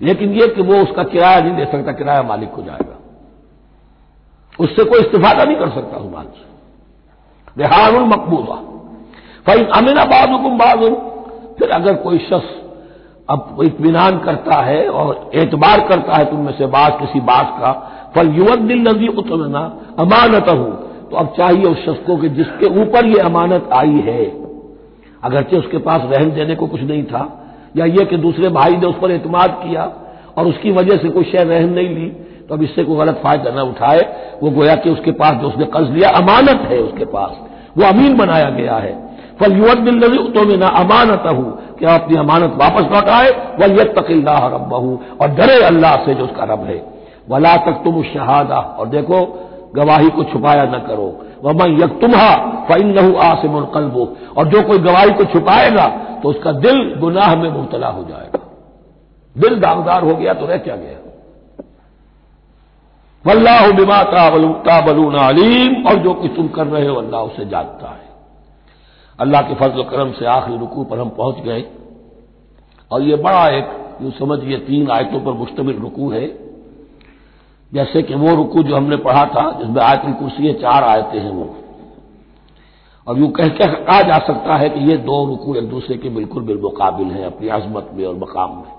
लेकिन 0.00 0.32
यह 0.32 0.46
कि 0.46 0.62
वो 0.62 0.82
उसका 0.82 1.02
किराया 1.02 1.40
नहीं 1.40 1.56
दे 1.56 1.64
सकता, 1.64 1.92
किराया 1.92 2.22
मालिक 2.22 2.50
को 2.50 2.62
जाएगा। 2.62 2.96
उससे 4.60 4.84
कोई 4.84 5.00
इस्तेफादा 5.00 5.44
नहीं 5.44 5.56
कर 5.56 5.70
सकता 5.70 5.96
उस 5.96 6.12
माल 6.12 6.26
से। 6.26 7.62
रेहान 7.62 7.94
मकबूबा 8.08 8.56
फ़ैन 9.46 9.64
अमीना 9.64 10.04
बाद 10.04 10.30
हुकुम 10.30 10.58
बाद 10.58 10.80
फिर 11.58 11.70
अगर 11.70 11.94
कोई 11.94 12.18
शख्स 12.18 12.65
अब 13.28 13.58
इतमान 13.62 14.18
करता 14.18 14.56
है 14.62 14.86
और 14.88 15.30
एतबार 15.34 15.80
करता 15.88 16.16
है 16.16 16.24
तुम 16.24 16.40
में 16.40 16.52
से 16.52 16.66
बात, 16.68 16.98
किसी 17.00 17.20
बात 17.22 17.56
का। 17.60 17.72
फल 18.16 18.28
युवक 18.34 18.58
दिल 18.58 18.80
नजी 18.80 19.08
उतरना 19.08 19.60
अमानत 19.98 20.48
हूँ 20.50 21.08
तो 21.10 21.16
अब 21.16 21.32
चाहिए 21.36 21.64
उस 21.64 21.84
शख्स 21.84 22.06
को 22.06 22.16
कि 22.16 22.28
जिसके 22.30 22.66
ऊपर 22.82 23.06
ये 23.06 23.18
अमानत 23.20 23.68
आई 23.72 24.00
है। 24.06 24.24
अगरचे 25.22 25.56
उसके 25.56 25.78
पास 25.80 26.02
रहन 26.04 26.30
देने 26.30 26.54
को 26.54 26.66
कुछ 26.66 26.80
नहीं 26.82 27.02
था, 27.04 27.22
या 27.76 27.84
ये 27.86 28.04
कि 28.04 28.16
दूसरे 28.18 28.48
भाई 28.50 28.76
ने 28.76 28.86
उस 28.86 28.94
पर 29.02 29.10
एतमाद 29.10 29.60
किया 29.62 29.90
और 30.36 30.46
उसकी 30.46 30.70
वजह 30.72 30.96
से 30.96 31.08
कोई 31.08 31.24
शय 31.24 31.44
रहन 31.44 31.70
नहीं 31.70 31.88
ली 31.88 32.08
तो 32.48 32.54
अब 32.54 32.62
इससे 32.62 32.84
कोई 32.84 32.96
गलत 32.96 33.20
फ़ायदा 33.22 33.50
न 33.52 33.68
उठाए। 33.68 34.00
वो 34.42 34.50
गोया 34.50 34.74
कि 34.76 34.90
उसके 34.90 35.12
पास 35.12 35.40
जो 35.40 35.48
उसने 35.48 35.64
कर्ज 35.66 35.90
लिया, 35.90 36.10
अमानत 36.10 36.68
है 36.70 36.78
उसके 36.78 37.04
पास। 37.06 37.38
वो 37.78 37.84
अमीन 37.84 38.16
बनाया 38.16 38.50
गया 38.50 38.76
है। 38.76 38.92
फल 39.38 39.52
युवत 39.52 39.78
बिल 39.80 39.96
नजी 39.96 40.18
तो 40.32 40.44
मैं 40.46 40.56
ना 40.56 40.68
अमानत 40.78 41.26
हूँ 41.28 41.50
कि 41.78 41.84
आप 41.86 42.02
अपनी 42.02 42.16
अमानत 42.18 42.54
वापस 42.58 42.92
लौटाए 42.92 43.30
वह 43.60 43.74
यह 43.78 43.92
तकिल्ला 43.96 44.36
रब 44.48 44.72
और 45.20 45.28
डरे 45.34 45.62
अल्लाह 45.64 45.96
से 46.04 46.14
जो 46.14 46.24
उसका 46.24 46.44
रब 46.52 46.64
है 46.64 46.78
वला 47.28 47.56
तक 47.66 47.80
तुम 47.84 48.02
शहादा 48.04 48.58
और 48.78 48.88
देखो 48.88 49.20
गवाही 49.76 50.10
को 50.10 50.24
छुपाया 50.24 50.64
न 50.66 50.78
करो 50.86 51.08
वह 51.44 51.64
यक 51.82 51.98
तुम्हा 52.00 52.28
फ़ैन 52.68 52.92
नहू 52.92 53.14
आसिम 53.22 53.60
कल्बो 53.74 54.04
और 54.36 54.48
जो 54.48 54.62
कोई 54.62 54.78
गवाही 54.80 55.12
को 55.12 55.24
छुपाएगा 55.32 55.86
तो 56.22 56.28
उसका 56.28 56.52
दिल 56.60 56.78
गुनाह 57.00 57.34
में 57.36 57.50
मुबतला 57.50 57.88
हो 57.88 58.04
जाएगा 58.04 58.40
दिल 59.36 59.58
दागदार 59.60 60.04
हो 60.04 60.14
गया 60.14 60.34
तो 60.34 60.46
रह 60.46 60.56
क्या 60.60 60.76
गया 60.76 60.98
वल्लाह 63.24 63.70
बिमा 63.76 64.02
ताबलून 64.06 65.14
अलीम 65.18 65.86
और 65.88 65.98
जो 65.98 66.12
कुछ 66.14 66.36
तुम 66.36 66.48
कर 66.48 66.66
रहे 66.68 66.86
हो 66.86 66.94
अल्लाह 66.96 67.22
उसे 67.22 67.44
जानता 67.46 67.88
है 67.88 68.05
अल्लाह 69.18 69.42
के 69.42 69.54
फजल 69.54 69.82
करम 69.82 70.12
से 70.12 70.26
आखिरी 70.26 70.56
रुकू 70.58 70.84
पर 70.84 70.98
हम 70.98 71.08
पहुँच 71.08 71.36
गए। 71.44 71.64
और 72.90 73.02
ये 73.02 73.16
बड़ा 73.16 73.48
एक, 73.48 73.68
यूँ 74.02 74.10
समझिए, 74.10 74.56
तीन 74.58 74.90
आयतों 74.90 75.20
पर 75.20 75.32
मुश्तमिल 75.32 75.78
रुकू 75.78 76.10
है। 76.10 76.26
जैसे 77.72 78.02
कि 78.02 78.14
वो 78.14 78.34
रुकू 78.34 78.62
जो 78.62 78.76
हमने 78.76 78.96
पढ़ा 78.96 79.24
था, 79.26 79.50
जिसमें 79.52 79.82
आयतुल 79.82 80.12
कुर्सी 80.12 80.52
चार 80.52 80.84
आयतें 80.84 81.18
हैं 81.20 81.30
वो। 81.30 81.54
और 83.06 83.18
यूँ 83.18 83.30
कह 83.30 83.48
के 83.48 83.66
कहा 83.66 84.00
जा 84.02 84.18
सकता 84.18 84.56
है 84.56 84.68
कि 84.68 84.80
ये 84.80 84.96
दो 84.98 85.24
रुकू 85.26 85.54
एक 85.54 85.68
दूसरे 85.70 85.96
के 85.96 86.08
बिल्कुल 86.08 86.42
बिलमुकाबिल 86.42 87.06
हैं 87.06 87.24
अपनी 87.26 87.48
अजमत 87.48 87.90
में 87.94 88.04
और 88.06 88.14
मकाम 88.14 88.56
में। 88.56 88.72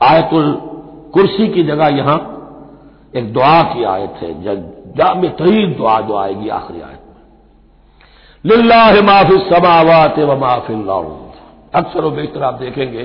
आयतुल 0.00 0.52
कुर्सी 1.14 1.48
की 1.48 1.62
जगह 1.62 1.96
यहाँ 1.96 2.18
एक 3.16 3.32
दुआ 3.32 3.62
की 3.62 3.84
आयत 3.84 4.14
है 4.22 4.42
जाम 4.92 5.28
तरीन 5.28 5.74
दुआ 5.74 6.00
जो 6.00 6.16
आएगी 6.16 6.48
आखिरी 6.48 6.80
आयत। 6.80 7.03
लिल्लाह 8.44 9.00
माफ़ी 9.02 9.38
समावत 9.50 10.18
व 10.20 10.36
माफ़ी 10.38 10.74
अक्सर 11.74 12.04
व 12.04 12.42
आप 12.44 12.54
देखेंगे, 12.54 13.04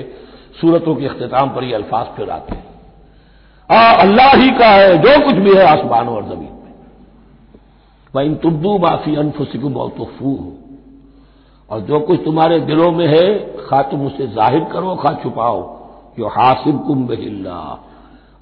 सूरतों 0.60 0.94
के 0.94 1.06
अख्ताम 1.06 1.48
पर 1.50 1.64
ये 1.64 1.74
अल्फाज 1.74 2.06
फिर 2.16 2.30
आते 2.30 2.54
हैं। 2.54 2.64
आ, 3.70 3.92
अल्लाह 3.94 4.34
ही 4.36 4.50
का 4.50 4.68
है, 4.68 4.96
जो 4.98 5.24
कुछ 5.24 5.34
भी 5.36 5.54
है 5.56 5.64
आसमानों 5.66 6.14
और 6.16 6.24
ज़मीन 6.24 6.52
में। 6.54 6.72
वह 8.14 8.22
इन 8.22 8.34
तुब्दू 8.36 8.78
माफ़ी 8.78 9.16
अनफुसिकुम 9.16 9.76
और 9.76 9.90
तोफू 9.90 10.36
और 11.68 11.80
जो 11.80 12.00
कुछ 12.00 12.24
तुम्हारे 12.24 12.60
दिलों 12.60 12.90
में 12.92 13.06
है 13.08 13.26
खा 13.60 13.82
तुम 13.90 14.06
उसे 14.06 14.26
ज़ाहिर 14.28 14.64
करो, 14.72 14.94
खा 14.96 15.12
छुपाओ। 15.22 15.60
यो 16.18 16.28
हासिब 16.28 16.84
कुम 16.86 17.06
बहिल्ला 17.06 17.60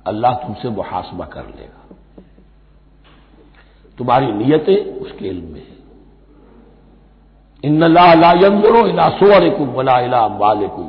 अल्लाह 0.06 0.32
तुमसे 0.36 0.68
मुहासबा 0.70 1.24
कर 1.26 1.46
लेगा। 1.48 1.96
तुम्हारी 3.98 4.32
नीयतें 4.34 5.00
उसके 5.00 5.28
इल्म 5.28 5.52
में 5.52 5.60
है। 5.60 5.77
इन 7.64 7.82
लाजरो 7.88 8.86
इला 8.88 9.08
सोरकुम 9.18 9.68
वला 9.70 9.98
इला 10.00 10.18
अम्बालकुम 10.24 10.86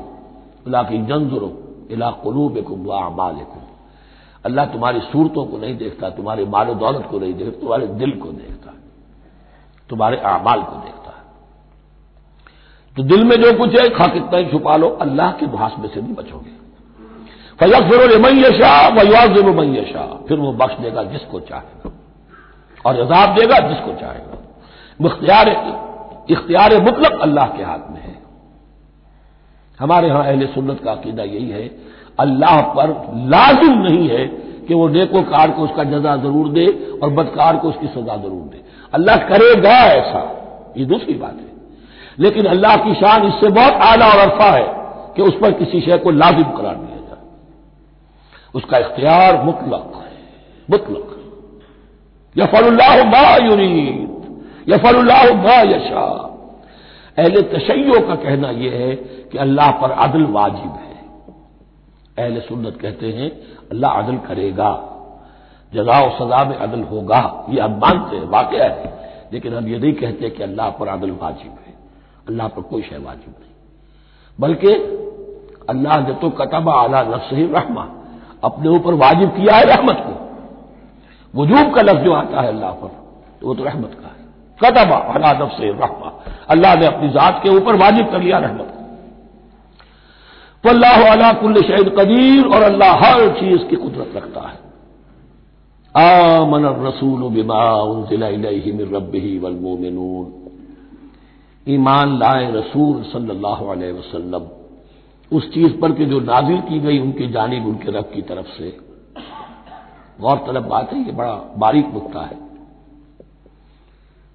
अल्लाह 0.65 0.83
की 0.83 0.97
जंजरो 1.09 1.49
इला 1.91 2.09
कलूबकुम 2.23 2.85
व 2.85 2.89
अमालकुम 3.01 3.63
अल्लाह 4.45 4.65
तुम्हारी 4.67 4.99
सूरतों 5.11 5.45
को 5.45 5.57
नहीं 5.57 5.75
देखता 5.77 6.09
तुम्हारे 6.11 6.45
माल 6.47 6.73
दौलत 6.75 7.07
को 7.11 7.19
नहीं 7.19 7.33
देखता 7.33 7.59
तुम्हारे 7.59 7.87
दिल 7.95 8.11
को 8.19 8.31
देखता 8.33 8.73
तुम्हारे 9.89 10.17
अमाल 10.27 10.61
को 10.61 10.75
देखता 10.77 11.11
है 11.11 11.23
तो 12.97 13.03
दिल 13.05 13.23
में 13.23 13.35
जो 13.37 13.57
कुछ 13.57 13.79
है 13.79 13.89
खा 13.89 14.07
कितना 14.09 14.37
ही 14.37 14.45
छुपा 14.51 14.75
लो 14.77 14.89
अल्लाह 15.01 15.31
के 15.31 15.47
मुहासबे 15.47 15.87
से 15.87 16.01
नहीं 16.01 16.15
बचोगे 16.15 16.57
फयक 17.59 17.89
फिर 17.89 18.17
मैशा 18.19 18.71
वयुआजिब 18.91 19.47
मैशा 19.57 20.05
फिर 20.27 20.37
वो 20.39 20.51
बख्श 20.55 20.79
देगा 20.81 21.03
जिसको 21.09 21.39
चाहेगा 21.49 21.91
और 22.85 22.99
अजाब 23.01 23.35
देगा 23.35 23.59
जिसको 23.67 23.93
चाहेगा 23.99 24.37
मुख्तियार 24.99 25.49
इख्तियार 26.29 26.77
मुतलक 26.81 27.19
अल्लाह 27.21 27.47
के 27.47 27.63
हाथ 27.63 27.91
में 27.91 28.01
है। 28.01 28.17
हमारे 29.79 30.07
यहाँ 30.07 30.23
अहल 30.25 30.45
सुन्नत 30.47 30.79
का 30.83 30.91
अकीदा 30.91 31.23
यही 31.25 31.49
है, 31.49 31.65
अल्लाह 32.19 32.61
पर 32.73 32.89
लाजिम 33.27 33.77
नहीं 33.79 34.07
है 34.09 34.25
कि 34.67 34.73
वो 34.73 34.87
नेकोकार 34.89 35.51
को 35.51 35.61
उसका 35.63 35.83
जजा 35.85 36.15
ज़रूर 36.17 36.49
दे 36.49 36.65
और 37.03 37.09
बदकार 37.11 37.57
को 37.57 37.69
उसकी 37.69 37.87
सजा 37.89 38.15
ज़रूर 38.17 38.43
दे। 38.45 38.63
अल्लाह 38.93 39.17
करेगा 39.29 39.77
ऐसा, 39.91 40.21
ये 40.77 40.85
दूसरी 40.85 41.13
बात 41.15 41.33
है। 41.33 41.47
लेकिन 42.19 42.45
अल्लाह 42.47 42.75
की 42.77 42.93
शान 42.95 43.27
इससे 43.27 43.49
बहुत 43.51 43.73
आला 43.83 44.07
और 44.07 44.19
अरफा 44.19 44.49
है 44.51 44.67
कि 45.15 45.21
उस 45.21 45.35
पर 45.41 45.51
किसी 45.53 45.81
शय 45.81 45.97
को 45.97 46.11
लाजिम 46.11 46.51
करार 46.51 46.75
दिया 46.75 46.97
जाए। 46.99 47.23
उसका 48.53 48.77
इख्तियार 48.77 49.41
मुतलक 49.43 49.91
है, 49.95 50.11
मुतलक 50.67 51.07
यफरुल्लाह 52.35 53.03
मा 53.05 53.23
मा 54.77 55.61
यशा। 55.61 56.05
अहले 57.17 57.41
तशैयों 57.41 58.01
का 58.01 58.15
कहना 58.15 58.49
यह 58.49 58.71
है 58.71 58.95
कि 59.31 59.37
अल्लाह 59.37 59.71
पर 59.71 59.91
अदल 59.91 60.23
वाजिब 60.23 60.71
है। 60.71 60.97
अहले 62.17 62.39
सुन्नत 62.39 62.77
कहते 62.81 63.11
हैं, 63.11 63.29
अल्लाह 63.71 63.91
अदल 63.91 64.17
करेगा। 64.17 64.71
जजा 65.73 66.09
सजा 66.09 66.43
में 66.43 66.55
अदल 66.55 66.83
होगा, 66.83 67.45
ये 67.49 67.61
हम 67.61 67.71
मानते 67.71 68.15
हैं 68.15 68.25
वाक़ 68.25 68.55
है। 68.55 68.99
लेकिन 69.33 69.53
हम 69.53 69.67
ये 69.67 69.79
नहीं 69.79 69.93
कहते 69.93 70.29
कि 70.29 70.43
अल्लाह 70.43 70.69
पर 70.69 70.87
अदल 70.87 71.11
वाजिब 71.11 71.51
है। 71.67 71.73
अल्लाह 72.27 72.47
पर 72.47 72.61
कोई 72.61 72.81
शय 72.81 72.97
वाजिब 72.97 73.35
नहीं। 73.39 73.53
बल्कि 74.39 74.73
अल्लाह 75.69 76.07
ने 76.07 76.13
तो 76.13 76.29
कतबा 76.29 76.73
आला 76.73 77.01
नफ्स 77.01 77.33
ही 77.33 77.45
रहमा, 77.45 77.87
अपने 78.43 78.69
ऊपर 78.69 78.93
वाजिब 78.93 79.29
किया 79.29 79.55
है 79.55 79.63
रहमत 79.65 80.03
को। 80.07 81.41
वजूब 81.41 81.75
का 81.75 81.81
लफ्ज 81.81 82.05
जो 82.05 82.13
आता 82.13 82.41
है 82.41 82.47
अल्लाह 82.47 82.71
पर 82.71 82.87
तो 83.41 83.47
वो 83.47 83.53
तो 83.53 83.63
रहमत 83.63 83.93
का 83.93 84.07
है। 84.07 84.18
कदमा 84.63 84.95
अला 84.95 85.47
से 85.47 85.71
रहमा। 85.71 86.23
अल्लाह 86.49 86.75
ने 86.75 86.85
अपनी 86.85 87.09
जात 87.09 87.39
के 87.43 87.49
ऊपर 87.49 87.75
वाजिब 87.75 88.11
कर 88.11 88.21
लिया 88.21 88.37
रहमत। 88.37 88.75
तो 90.63 90.69
अला 90.69 91.33
कुल्ल 91.33 91.61
शहीद 91.61 91.89
कदीर, 91.89 92.45
और 92.45 92.61
अल्लाह 92.61 92.93
हर 92.93 93.27
चीज़ 93.29 93.63
की 93.63 93.75
कुदरत 93.75 94.13
रखता 94.15 94.41
है। 94.41 94.69
आमन 95.95 96.65
रसूल 96.87 97.21
बिमा 97.29 97.63
रबी 98.97 99.39
वलमोमिनून 99.39 100.33
ईमान 101.69 102.17
लाए 102.17 102.51
रसूल 102.51 103.03
सल्लल्लाहु 103.03 103.67
अलैहि 103.67 103.91
वसल्लम। 103.91 104.47
उस 105.37 105.53
चीज़ 105.53 105.77
पर 105.77 105.91
कि 105.91 106.05
जो 106.05 106.19
नाजिल 106.19 106.61
की 106.61 106.79
गई, 106.79 106.99
उनकी 106.99 107.27
जानब 107.27 107.65
उनके 107.67 107.91
रब 107.91 108.11
की 108.13 108.21
तरफ़ 108.21 108.47
से। 108.47 108.77
गौरतलब 110.21 110.63
बात 110.63 110.93
है, 110.93 111.05
ये 111.05 111.11
बड़ा 111.11 111.53
बारीक 111.57 111.93
नुकता 111.93 112.19
है। 112.19 112.48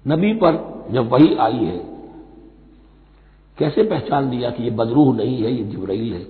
नबी 0.05 0.33
पर 0.33 0.87
जब 0.91 1.09
वही 1.09 1.35
आई 1.35 1.65
है, 1.65 1.77
कैसे 3.57 3.83
पहचान 3.83 4.29
दिया 4.29 4.49
कि 4.49 4.63
ये 4.63 4.69
बदरूह 4.69 5.15
नहीं 5.15 5.43
है, 5.43 5.51
ये 5.51 5.63
जिब्राइल 5.63 6.13
है? 6.13 6.25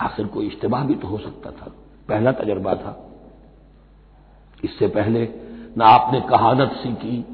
आखिर 0.00 0.26
कोई 0.26 0.46
इज्तबा 0.46 0.80
भी 0.80 0.94
तो 0.94 1.08
हो 1.08 1.18
सकता 1.18 1.50
था। 1.50 1.72
पहला 2.08 2.32
तजर्बा 2.32 2.74
था। 2.74 3.08
इससे 4.64 4.86
पहले 4.86 5.28
ना 5.76 5.86
आपने 5.86 6.20
कहानत 6.20 6.72
सीखी, 6.72 7.24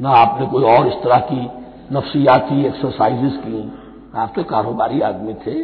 ना 0.00 0.10
आपने 0.10 0.46
कोई 0.46 0.64
और 0.64 0.88
इस 0.88 0.94
तरह 0.94 1.18
की 1.32 1.48
नफसियाती 1.94 2.64
एक्सरसाइजेस 2.64 3.36
की। 3.36 3.72
आप 4.18 4.32
तो 4.36 4.44
कारोबारी 4.44 5.00
आदमी 5.00 5.34
थे। 5.34 5.60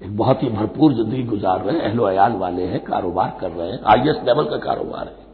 एक 0.00 0.16
बहुत 0.16 0.42
ही 0.42 0.48
भरपूर 0.48 0.92
ज़िंदगी 0.94 1.22
गुजार 1.22 1.64
रहे 1.64 1.76
हैं। 1.76 1.82
अहलो 1.82 2.04
अयाल 2.04 2.32
वाले 2.32 2.66
हैं, 2.66 2.84
कारोबार 2.84 3.36
कर 3.40 3.50
रहे 3.50 3.70
हैं। 3.70 4.08
एस 4.10 4.22
लेवल 4.24 4.44
का 4.44 4.56
कारोबार 4.56 5.08
है। 5.08 5.29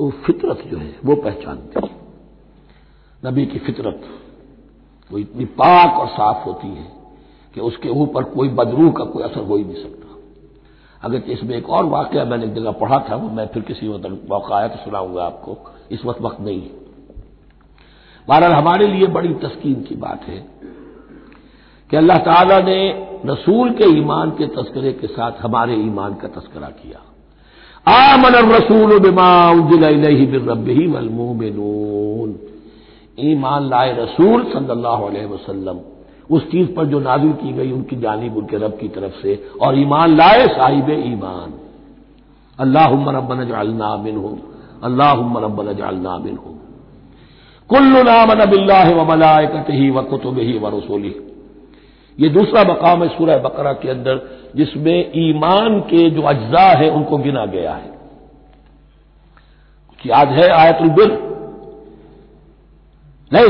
तो 0.00 0.10
फितरत 0.10 0.58
जो 0.66 0.76
है, 0.78 0.98
वो 1.04 1.16
पहचानते 1.16 1.86
हैं। 1.86 2.00
नबी 3.26 3.46
की 3.46 3.58
फितरत, 3.58 4.02
वो 5.12 5.18
इतनी 5.18 5.44
पाक 5.44 6.00
और 6.00 6.08
साफ़ 6.08 6.44
होती 6.44 6.68
है 6.68 6.92
कि 7.54 7.60
उसके 7.60 7.88
ऊपर 7.88 8.24
कोई 8.24 8.48
बदरूह 8.48 8.92
का 8.92 9.04
कोई 9.04 9.22
असर 9.22 9.40
हो 9.40 9.56
ही 9.56 9.64
नहीं 9.64 9.82
सकता। 9.82 10.16
अगर 11.02 11.16
इसमें 11.16 11.56
एक 11.56 11.70
और 11.70 11.84
वाक्य 11.84 12.24
मैंने 12.24 12.44
एक 12.44 12.54
जगह 12.54 12.70
पढ़ा 12.70 13.06
था, 13.10 13.16
वो 13.16 13.28
मैं 13.28 13.46
फिर 13.46 13.62
किसी 13.62 13.88
मौका 13.88 14.56
आया 14.56 14.68
तो 14.68 14.84
सुनाऊँगा 14.84 15.24
आपको। 15.24 15.58
इस 15.90 16.04
वक्त 16.04 16.20
वक्त 16.20 16.40
नहीं 16.40 16.62
है। 16.62 16.70
बहरहाल 18.28 18.52
हमारे 18.52 18.86
लिए 18.86 19.06
बड़ी 19.06 19.34
तस्कीन 19.34 19.82
की 19.82 19.94
बात 19.94 20.24
है 20.24 20.46
कि 21.90 21.96
अल्लाह 21.96 22.18
ताला 22.18 22.60
ने 22.60 23.06
रसूल 23.26 23.70
के 23.70 23.84
ईमान 23.84 24.30
के 24.30 24.46
तस्करे 24.46 24.92
के 24.92 25.06
साथ 25.06 25.32
हमारे 25.32 25.74
ईमान 25.74 26.14
का 26.14 26.28
तस्करा 26.28 26.68
किया। 26.68 27.00
आमन 27.90 28.34
रसूल 28.52 28.98
बिरबी 28.98 30.86
वलमोमिनून 30.86 32.34
ईमान 33.20 33.68
लाए 33.68 33.92
रसूल 33.98 34.44
सल्लल्लाहु 34.44 35.06
अलैहि 35.06 35.26
वसल्लम। 35.26 35.78
उस 36.30 36.42
चीज़ 36.50 36.68
पर 36.68 36.86
जो 36.86 37.00
नाजिल 37.00 37.32
की 37.32 37.52
गई, 37.52 37.72
उनकी 37.72 37.96
जानिब 37.96 38.36
उनके 38.36 38.56
रब 38.56 38.78
की 38.80 38.88
तरफ़ 38.88 39.22
से। 39.22 39.34
और 39.62 39.78
ईमान 39.78 40.16
लाए 40.16 40.46
साहिब 40.46 40.90
ईमान। 40.90 41.52
अल्लाह 42.58 42.92
रबन 43.18 43.44
जलना 43.44 43.96
बिन 43.96 44.16
हो 44.16 44.38
अल्लाह 44.84 45.12
रबन 45.44 45.72
जलना 45.72 46.18
बिन 46.18 46.36
हो 46.36 46.54
कुल्लु 47.70 48.02
नामन 48.02 48.44
बिल्ला 48.50 48.82
व 48.82 49.00
ही 49.70 49.90
व 49.90 50.02
कुतुब 50.02 50.38
ही 50.38 50.58
व 50.58 50.68
रसोली 50.68 51.14
ये 52.20 52.28
दूसरा 52.28 52.62
मकाम 52.62 53.02
है 53.02 53.08
सूरह 53.08 53.36
बकरा 53.36 53.72
के 53.72 53.90
अंदर, 53.90 54.20
जिसमें 54.56 55.12
ईमान 55.16 55.80
के 55.80 56.10
जो 56.10 56.22
अज्जा 56.22 56.68
है, 56.78 56.90
उनको 56.90 57.16
गिना 57.16 57.46
गया 57.46 57.72
है। 57.72 58.00
याद 60.06 60.28
है 60.28 60.48
आयतुल 60.48 60.88
बिर? 60.88 61.30
नहीं 63.32 63.44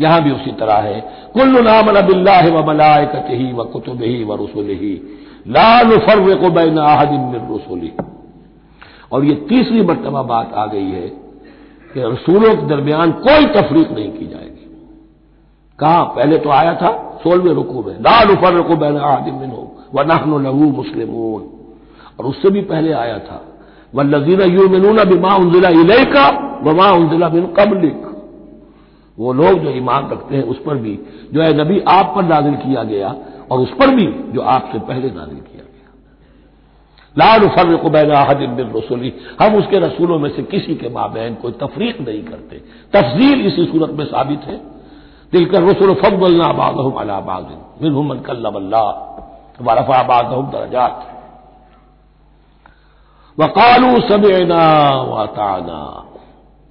यहाँ 0.00 0.22
भी 0.22 0.30
उसी 0.30 0.52
तरह 0.52 0.74
है। 0.74 1.00
कुल्लु 1.32 1.62
नाम 1.62 1.90
नबिल्ला 1.98 2.40
व 2.40 2.66
मलाकत 2.66 3.26
ही 3.30 3.52
व 3.52 3.64
कुतुब 3.64 4.02
ही 4.02 4.24
व 4.24 4.34
रसुल 4.34 4.64
ही 4.64 5.20
लाल 5.48 5.98
फर्व 5.98 6.34
को 6.34 6.50
बैन 6.50 6.78
आहदिन 6.78 7.48
रसुली 7.52 7.92
और 9.14 9.24
ये 9.24 9.34
तीसरी 9.48 9.82
मरतबा 9.82 10.22
बात 10.22 10.52
आ 10.54 10.66
गई 10.66 10.90
है 10.90 11.08
कि 11.90 12.02
रसूलों 12.02 12.54
के 12.56 12.66
दरमियान 12.66 13.12
कोई 13.20 13.46
तफरीक 13.46 13.90
नहीं 13.90 14.10
की 14.12 14.26
जाएगी। 14.26 14.66
कहा, 15.78 16.02
पहले 16.02 16.38
तो 16.38 16.50
आया 16.50 16.74
था 16.74 16.90
सोलवे 17.22 17.52
रुकू 17.54 17.82
में 17.82 17.94
लाल 18.00 18.34
फर्व 18.36 18.62
को 18.62 18.76
बैन 18.76 18.96
आहदिन 18.96 19.50
हो 19.50 19.62
व 19.94 20.02
नहन 20.02 20.42
लहू 20.44 20.70
मुस्लिम 20.70 21.14
और 22.18 22.26
उससे 22.26 22.50
भी 22.50 22.60
पहले 22.60 22.92
आया 22.92 23.18
था, 23.18 23.40
वल्लजीन 23.94 24.40
यूमिनून 24.40 25.04
बिमा 25.04 25.34
उनजिला 25.36 25.68
इलेका, 25.68 26.26
वमा 26.62 26.90
उनजिला 26.92 27.28
बिन 27.28 27.46
कबलिक। 27.58 28.02
वो 29.18 29.32
लोग 29.32 29.58
जो 29.58 29.70
ईमान 29.70 30.08
रखते 30.10 30.36
हैं, 30.36 30.42
उस 30.42 30.58
पर 30.58 30.76
भी, 30.76 30.98
जो 31.32 31.42
है 31.42 31.52
नबी 31.58 31.80
आप 31.88 32.12
पर 32.16 32.24
नाजिल 32.24 32.54
किया 32.54 32.82
गया, 32.82 33.14
और 33.50 33.58
उस 33.60 33.70
पर 33.70 33.94
भी 33.94 34.06
जो 34.32 34.40
आपसे 34.40 34.78
पहले 34.78 35.10
नाजिल 35.10 35.38
किया 35.38 35.64
गया। 35.64 35.73
लाल 37.18 37.48
फ़र्क 37.48 37.84
बैना 37.86 38.22
रसुली। 38.76 39.12
हम 39.42 39.54
उसके 39.54 39.78
रसूलों 39.78 40.18
में 40.18 40.30
से 40.30 40.42
किसी 40.42 40.74
के 40.74 40.88
माबेन 40.88 41.34
कोई 41.34 41.52
तफरीक 41.52 42.00
नहीं 42.00 42.22
करते। 42.22 42.56
तफजील 42.92 43.46
इसी 43.46 43.64
सूरत 43.64 43.90
में 43.90 44.04
साबित 44.04 44.40
है। 44.40 44.56
दिल 45.32 45.44
कर 45.46 45.62
रसुल 45.62 45.94
फबल्ला 45.94 46.52
बादहम 46.52 46.92
अला 46.92 47.20
बादिन। 47.20 47.58
मिन 47.82 48.20
कल्ला 48.20 48.48
वरफा 49.62 50.02
बादहम 50.02 50.50
दरजात। 50.50 51.10
वकालू 53.40 54.00
समेना 54.00 54.90
वाताना 55.02 55.80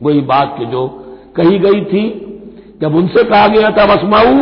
वही 0.02 0.22
बात 0.22 0.56
के 0.60 0.66
जो 0.66 0.88
कही 1.36 1.60
गई 1.60 1.82
थी, 1.82 2.04
जब 2.82 2.96
उनसे 2.96 3.24
कहा 3.24 3.48
गया 3.48 3.70
था, 3.70 3.94
वसमाऊ, 3.94 4.36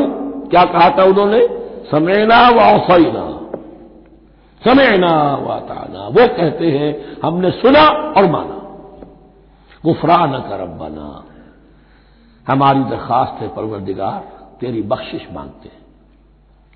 क्या 0.49 0.63
कहा 0.63 0.89
था 0.89 1.03
उन्होंने? 1.03 1.47
समेना 1.91 2.49
व 2.49 2.59
औसैना 2.59 3.40
समेना 4.65 5.35
वाताना 5.35 6.07
वो 6.07 6.27
कहते 6.37 6.71
हैं, 6.71 7.17
हमने 7.23 7.51
सुना 7.51 7.87
और 8.11 8.29
माना। 8.29 8.57
गुफरा 9.85 10.25
न 10.25 10.39
करब 10.39 10.77
बना 10.77 11.23
हमारी 12.47 12.83
दरखास्त 12.83 13.41
है, 13.41 13.47
परवरदिगार, 13.47 14.19
तेरी 14.59 14.81
बख्शिश 14.81 15.27
मांगते 15.33 15.69
हैं। 15.69 15.81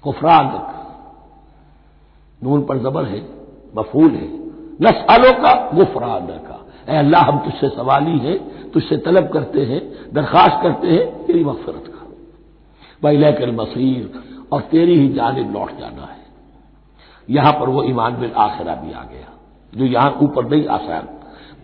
गुफरान 0.04 0.46
नून 2.44 2.66
पर 2.66 2.78
जबर 2.78 3.06
है, 3.06 3.30
मफूल 3.78 4.12
है। 4.12 4.28
न 4.82 4.92
सालों 4.92 5.34
का 5.34 5.72
गुफरान 5.72 6.28
का 6.28 6.62
ए 6.90 6.98
अल्लाह, 6.98 7.24
हम 7.24 7.40
तुझसे 7.40 7.70
सवाली 7.70 8.18
है 8.18 8.34
तुझसे 8.72 8.98
तलब 8.98 9.30
करते 9.30 9.66
हैं, 9.66 10.14
दरखास्त 10.14 10.64
करते 10.64 10.88
हैं, 10.88 11.26
तेरी 11.26 11.44
मफफरत 11.46 11.84
का। 11.88 12.08
वही 13.04 13.52
मसीर, 13.52 14.12
और 14.52 14.62
तेरी 14.62 15.00
ही 15.00 15.10
जानब 15.10 15.54
लौट 15.54 15.78
जाना 15.78 16.02
है। 16.02 16.25
यहाँ 17.30 17.52
पर 17.52 17.70
वो 17.70 17.84
ईमान 17.84 18.16
बिल 18.16 18.32
आखिरा 18.38 18.76
भी 18.76 18.94
आ 18.94 19.04
गया। 19.04 19.28
जो 19.74 19.86
यहाँ 19.86 20.18
ऊपर 20.22 20.46
नहीं 20.46 20.68
आसान 20.68 21.08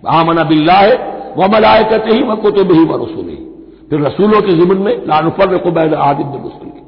आमना 0.10 0.44
बिल्ला 0.44 0.74
है 0.74 1.22
वह 1.38 1.48
मलाए 1.48 1.84
कहते 1.84 2.12
ही 2.12 2.24
वह 2.24 2.36
कुतुब 2.36 2.72
ही 2.72 2.86
व 2.86 3.04
रसूली। 3.04 3.48
फिर 3.90 4.02
रसूलों 4.02 4.42
के 4.42 4.54
जिमन 4.54 4.78
में 4.78 5.08
लानुफर 5.08 5.58
को 5.58 5.72
बैल 5.72 5.96
आदिब 5.96 6.36
रसूली। 6.36 6.84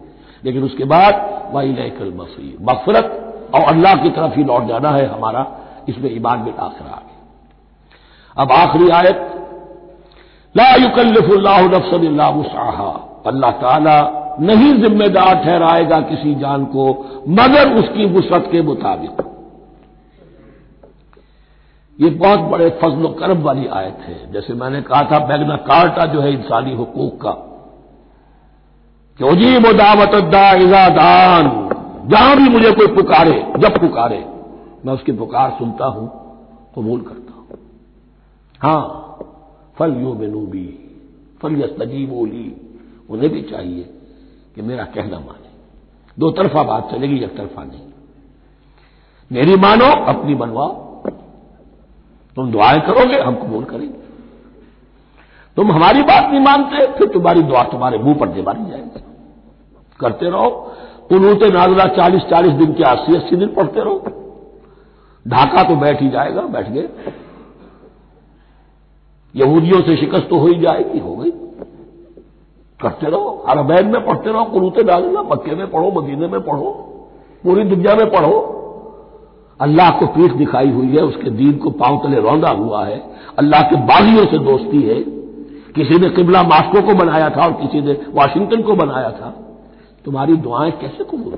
लेकिन 0.46 0.63
उसके 0.63 0.84
बाद 0.84 1.42
वही 1.53 1.74
लहकल 1.74 2.13
मसीर 2.15 2.58
मफरत 2.62 3.34
और 3.56 3.62
अल्लाह 3.62 3.96
की 3.96 4.10
तरफ़ 4.10 4.34
ही 4.34 4.44
लौट 4.44 4.68
जाना 4.68 4.89
है 4.89 5.06
हमारा। 5.06 5.48
इसमें 5.89 6.15
ईमान 6.15 6.44
बिल 6.44 6.53
आखिरा 6.60 6.92
आ 6.92 6.98
गया। 6.98 7.27
अब 8.38 8.51
आखिरी 8.51 8.89
आयत, 8.89 9.30
ला 10.56 10.75
युकल्लिफुल्लाफसल्लाहा 10.75 13.22
अल्लाह 13.25 13.51
ताला 13.51 14.23
नहीं 14.40 14.74
जिम्मेदार 14.74 15.44
ठहराएगा 15.44 16.00
किसी 16.00 16.36
जान 16.36 16.66
को, 16.66 16.90
मगर 17.30 17.74
उसकी 17.75 18.06
वसत 18.06 18.50
के 18.52 18.62
मुताबिक। 18.62 19.34
ये 22.01 22.10
बहुत 22.10 22.40
बड़े 22.40 22.70
फजल 22.70 23.14
करब 23.20 23.42
वाली 23.42 23.68
आयत 23.68 23.98
है। 24.00 24.31
जैसे 24.31 24.53
मैंने 24.53 24.81
कहा 24.81 25.03
था, 25.03 25.25
बैगना 25.25 25.55
कार्टा 25.55 26.05
जो 26.05 26.22
है 26.22 26.34
इंसानी 26.34 26.72
हकूक 26.72 27.22
का। 27.22 27.31
कि 29.18 29.24
उजीब 29.24 29.64
दावत 29.64 30.12
इजादान 30.62 31.70
जहाँ 32.10 32.38
भी 32.38 32.50
मुझे 32.50 32.72
कोई 32.72 32.88
पुकारे, 32.88 33.53
जब 33.57 33.79
पुकारे। 33.81 34.25
मैं 34.86 34.94
उसकी 34.94 35.12
पुकार 35.12 35.51
सुनता 35.51 35.86
हूँ, 35.86 36.07
कबूल 36.75 37.01
करता 37.01 37.34
हूँ। 37.34 37.48
हाँ, 38.62 39.18
फल 39.77 39.92
यो 39.92 40.14
बेनूबी 40.14 40.79
फल 41.42 41.55
यस्तजीबोली 41.55 42.55
उन्हें 43.10 43.29
भी 43.29 43.42
चाहिए। 43.42 43.93
कि 44.55 44.61
मेरा 44.61 44.83
कहना 44.83 45.20
माने। 45.20 45.50
दो 46.20 46.31
तरफा 46.31 46.63
बात 46.63 46.92
चलेगी, 46.92 47.24
एक 47.24 47.37
तरफा 47.37 47.63
नहीं। 47.63 47.81
मेरी 49.31 49.55
मानो, 49.55 49.85
अपनी 49.85 50.35
बनवाओ। 50.35 50.83
तुम 52.35 52.51
दुआएँ 52.51 52.79
करोगे, 52.81 53.20
हम 53.22 53.35
कबूल 53.35 53.63
करेंगे। 53.63 54.03
तुम 55.55 55.72
हमारी 55.72 56.01
बात 56.01 56.31
नहीं 56.31 56.39
मानते, 56.39 56.87
फिर 56.87 57.07
तुम्हारी 57.07 57.44
दुआ 57.44 57.63
तुम्हारे 57.63 57.98
मुँह 57.98 58.16
पर 58.16 58.27
मारी 58.27 58.72
जाएगी। 58.72 59.03
करते 60.00 60.29
रहो। 60.29 60.50
कुनूते 61.09 61.50
नाजला 61.50 61.85
चालीस 61.85 62.22
चालीस 62.22 62.51
दिन 62.51 62.74
के 62.74 62.83
अस्सी 62.83 63.16
अस्सी 63.16 63.35
दिन 63.35 63.48
पढ़ते 63.48 63.79
रहो। 63.79 64.03
ढाका 65.27 65.63
तो 65.63 65.75
बैठ 65.75 66.01
ही 66.01 66.09
जाएगा, 66.09 66.42
बैठ 66.42 66.70
गए। 66.70 66.89
यहूदियों 69.35 69.81
से 69.81 69.98
शिकस्त 69.98 70.27
तो 70.29 70.37
हो 70.37 70.48
ही 70.48 70.59
जाएगी, 70.59 71.00
हो 71.00 71.16
गई। 71.16 71.43
करते 72.83 73.07
रहो, 73.07 73.46
अरबैन 73.48 73.87
में 73.87 74.05
पढ़ते 74.05 74.31
रहो, 74.31 74.46
कुरूते 74.46 74.83
डालना 74.83 75.22
मक्के 75.22 75.55
में 75.55 75.72
पढ़ो, 75.72 76.01
मदीने 76.01 76.27
में 76.27 76.41
पढ़ो, 76.41 76.72
पूरी 77.43 77.63
दुनिया 77.63 77.96
में 77.96 78.11
पढ़ो। 78.11 78.59
अल्लाह 79.61 79.89
को 79.89 80.05
पीठ 80.05 80.31
दिखाई 80.31 80.69
हुई 80.69 80.87
है, 80.87 81.03
उसके 81.03 81.29
दीन 81.29 81.57
को 81.57 81.69
पाँव 81.69 81.98
तले 81.98 82.19
रौंदा 82.19 82.50
हुआ 82.50 82.85
है। 82.85 83.00
अल्लाह 83.39 83.61
के 83.61 83.75
बागियों 83.75 84.25
से 84.25 84.37
दोस्ती 84.37 84.81
है। 84.81 85.01
किसी 85.74 86.00
ने 86.00 86.09
किबला 86.09 86.43
मास्को 86.43 86.81
को 86.81 86.93
बनाया 86.93 87.29
था 87.29 87.46
और 87.46 87.51
किसी 87.51 87.81
ने 87.81 87.93
वाशिंगटन 88.09 88.61
को 88.61 88.75
बनाया 88.75 89.09
था। 89.11 89.33
तुम्हारी 90.05 90.35
दुआएँ 90.35 90.72
कैसे 90.72 91.03
कबूल 91.03 91.37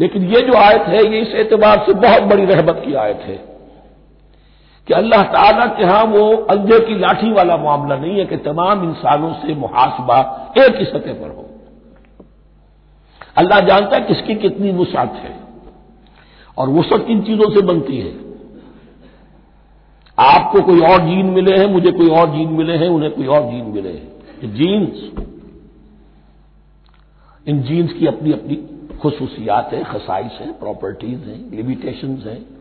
लेकिन 0.00 0.22
ये 0.22 0.40
जो 0.40 0.54
आयत 0.54 0.82
है, 0.82 1.12
ये 1.12 1.20
इस 1.20 1.34
एतबार 1.34 1.78
से 1.86 1.94
बहुत 1.94 2.22
बड़ी 2.22 2.44
रहमत 2.44 2.82
की 2.86 2.94
आयत 2.94 3.16
है। 3.16 3.53
कि 4.88 4.94
अल्लाह 4.94 5.22
ताला 5.22 5.66
के 5.66 5.82
यहाँ 5.82 6.04
वो 6.04 6.36
अंधे 6.36 6.78
की 6.80 6.98
लाठी 6.98 7.32
वाला 7.32 7.56
मामला 7.56 7.96
नहीं 7.96 8.18
है 8.18 8.24
कि 8.24 8.36
तमाम 8.36 8.84
इंसानों 8.84 9.32
से 9.34 9.54
मुहासबा 9.54 10.18
एक 10.58 10.76
ही 10.76 10.84
सतह 10.84 11.12
पर 11.12 11.30
हो। 11.30 11.50
अल्लाह 13.36 13.60
जानता 13.60 13.96
है 13.96 14.02
किसकी 14.02 14.34
कितनी 14.34 14.72
वसात 14.72 15.14
है 15.14 15.36
और 16.58 16.68
वसत 16.68 17.04
किन 17.06 17.22
चीज़ों 17.22 17.50
से 17.50 17.62
बनती 17.62 17.98
है। 17.98 18.12
आपको 20.18 20.60
कोई 20.60 20.80
और 20.80 21.00
जीन 21.00 21.26
मिले 21.26 21.56
हैं, 21.58 21.66
मुझे 21.66 21.92
कोई 21.92 22.08
और 22.08 22.30
जीन 22.30 22.48
मिले 22.48 22.72
हैं, 22.72 22.88
उन्हें 22.88 23.10
कोई 23.10 23.26
और 23.26 23.50
जीन 23.50 23.64
मिले 23.64 23.88
हैं। 23.88 24.54
जीन्स, 24.54 25.24
इन 27.48 27.62
जीन्स 27.62 27.92
की 27.92 28.06
अपनी 28.06 28.32
अपनी 28.32 28.56
खसूसियात 29.02 29.72
हैं 29.72 29.84
खसाइश 29.84 30.40
हैं, 30.40 30.58
प्रॉपर्टीज़ 30.58 31.20
हैं, 31.20 31.50
लिमिटेशंस 31.50 32.26
हैं। 32.26 32.53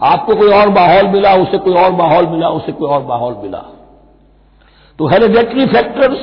आपको 0.00 0.34
कोई 0.34 0.50
और 0.50 0.68
माहौल 0.68 1.08
मिला, 1.08 1.34
उसे 1.36 1.58
कोई 1.58 1.74
और 1.74 1.92
माहौल 1.92 2.26
मिला, 2.26 2.48
उसे 2.50 2.72
कोई 2.72 2.88
और 2.88 3.04
माहौल 3.06 3.36
मिला। 3.42 3.58
तो 4.98 5.06
hereditary 5.06 5.66
factors 5.66 6.18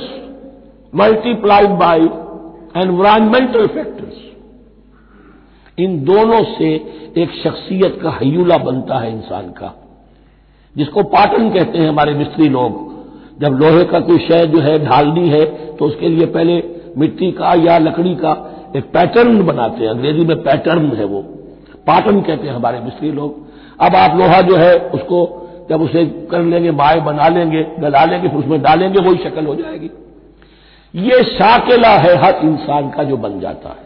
multiplied 0.94 1.70
by 1.80 2.10
environmental 2.76 3.68
factors 3.68 4.26
इन 5.78 6.04
दोनों 6.06 6.44
से 6.52 6.74
एक 7.18 7.32
शख्सियत 7.44 8.00
का 8.04 8.18
हयूला 8.22 8.58
बनता 8.60 9.00
है 9.00 9.12
इंसान 9.12 9.50
का, 9.52 9.74
जिसको 10.76 11.04
पाटन 11.06 11.50
कहते 11.50 11.78
हैं 11.78 11.90
हमारे 11.90 12.14
मिस्त्री 12.14 12.50
लोग। 12.50 12.86
जब 13.40 13.58
लोहे 13.60 13.84
का 13.84 14.00
कोई 14.00 14.18
शय 14.20 14.46
जो 14.46 14.60
है 14.62 14.78
ढालनी 14.86 15.28
है 15.30 15.46
तो 15.78 15.86
उसके 15.86 16.10
लिए 16.10 16.26
पहले 16.28 16.62
मिट्टी 16.98 17.32
का 17.32 17.54
या 17.64 17.78
लकड़ी 17.78 18.16
का 18.16 18.32
एक 18.76 18.92
पैटर्न 18.94 19.42
बनाते 19.46 19.84
हैं। 19.84 19.90
अंग्रेज़ी 19.90 20.26
में 20.26 20.38
पैटर्न 20.44 20.92
है 20.92 21.06
वो। 21.06 21.22
पाटन 21.88 22.22
कहते 22.22 22.48
हैं 22.48 22.54
हमारे 22.56 22.80
मिस्त्री 22.80 23.12
लोग। 23.12 23.46
अब 23.80 23.96
आप 23.96 24.16
लोहा 24.18 24.42
जो 24.42 24.56
है 24.56 24.76
उसको 24.90 25.20
जब 25.70 25.82
उसे 25.82 26.06
कर 26.32 26.42
लेंगे 26.42 26.72
माए 26.72 27.00
बना 27.00 27.28
लेंगे, 27.28 27.64
गला 27.80 28.04
लेंगे, 28.06 28.28
फिर 28.30 28.40
उसमें 28.40 28.62
डालेंगे, 28.62 29.00
वही 29.00 29.18
शक्ल 29.24 29.46
हो 29.46 29.56
जाएगी। 29.56 29.90
ये 30.94 31.24
शाकिला 31.24 31.90
है 31.98 32.16
हर 32.16 32.36
इंसान 32.44 32.90
का 32.90 33.04
जो 33.04 33.18
बन 33.18 33.40
जाता 33.40 33.70
है। 33.70 33.86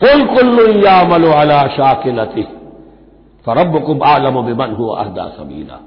कुल 0.00 0.24
कुल्लु 0.26 0.66
या 0.80 1.02
मलो 1.04 1.30
अला 1.32 1.66
शाकिलती 1.68 2.42
फरब 3.46 3.78
कुब 3.84 4.02
आलम 4.04 4.40
बिमन 4.42 4.74
हुआ 4.74 4.98
अहदा 4.98 5.28
सबीला 5.28 5.78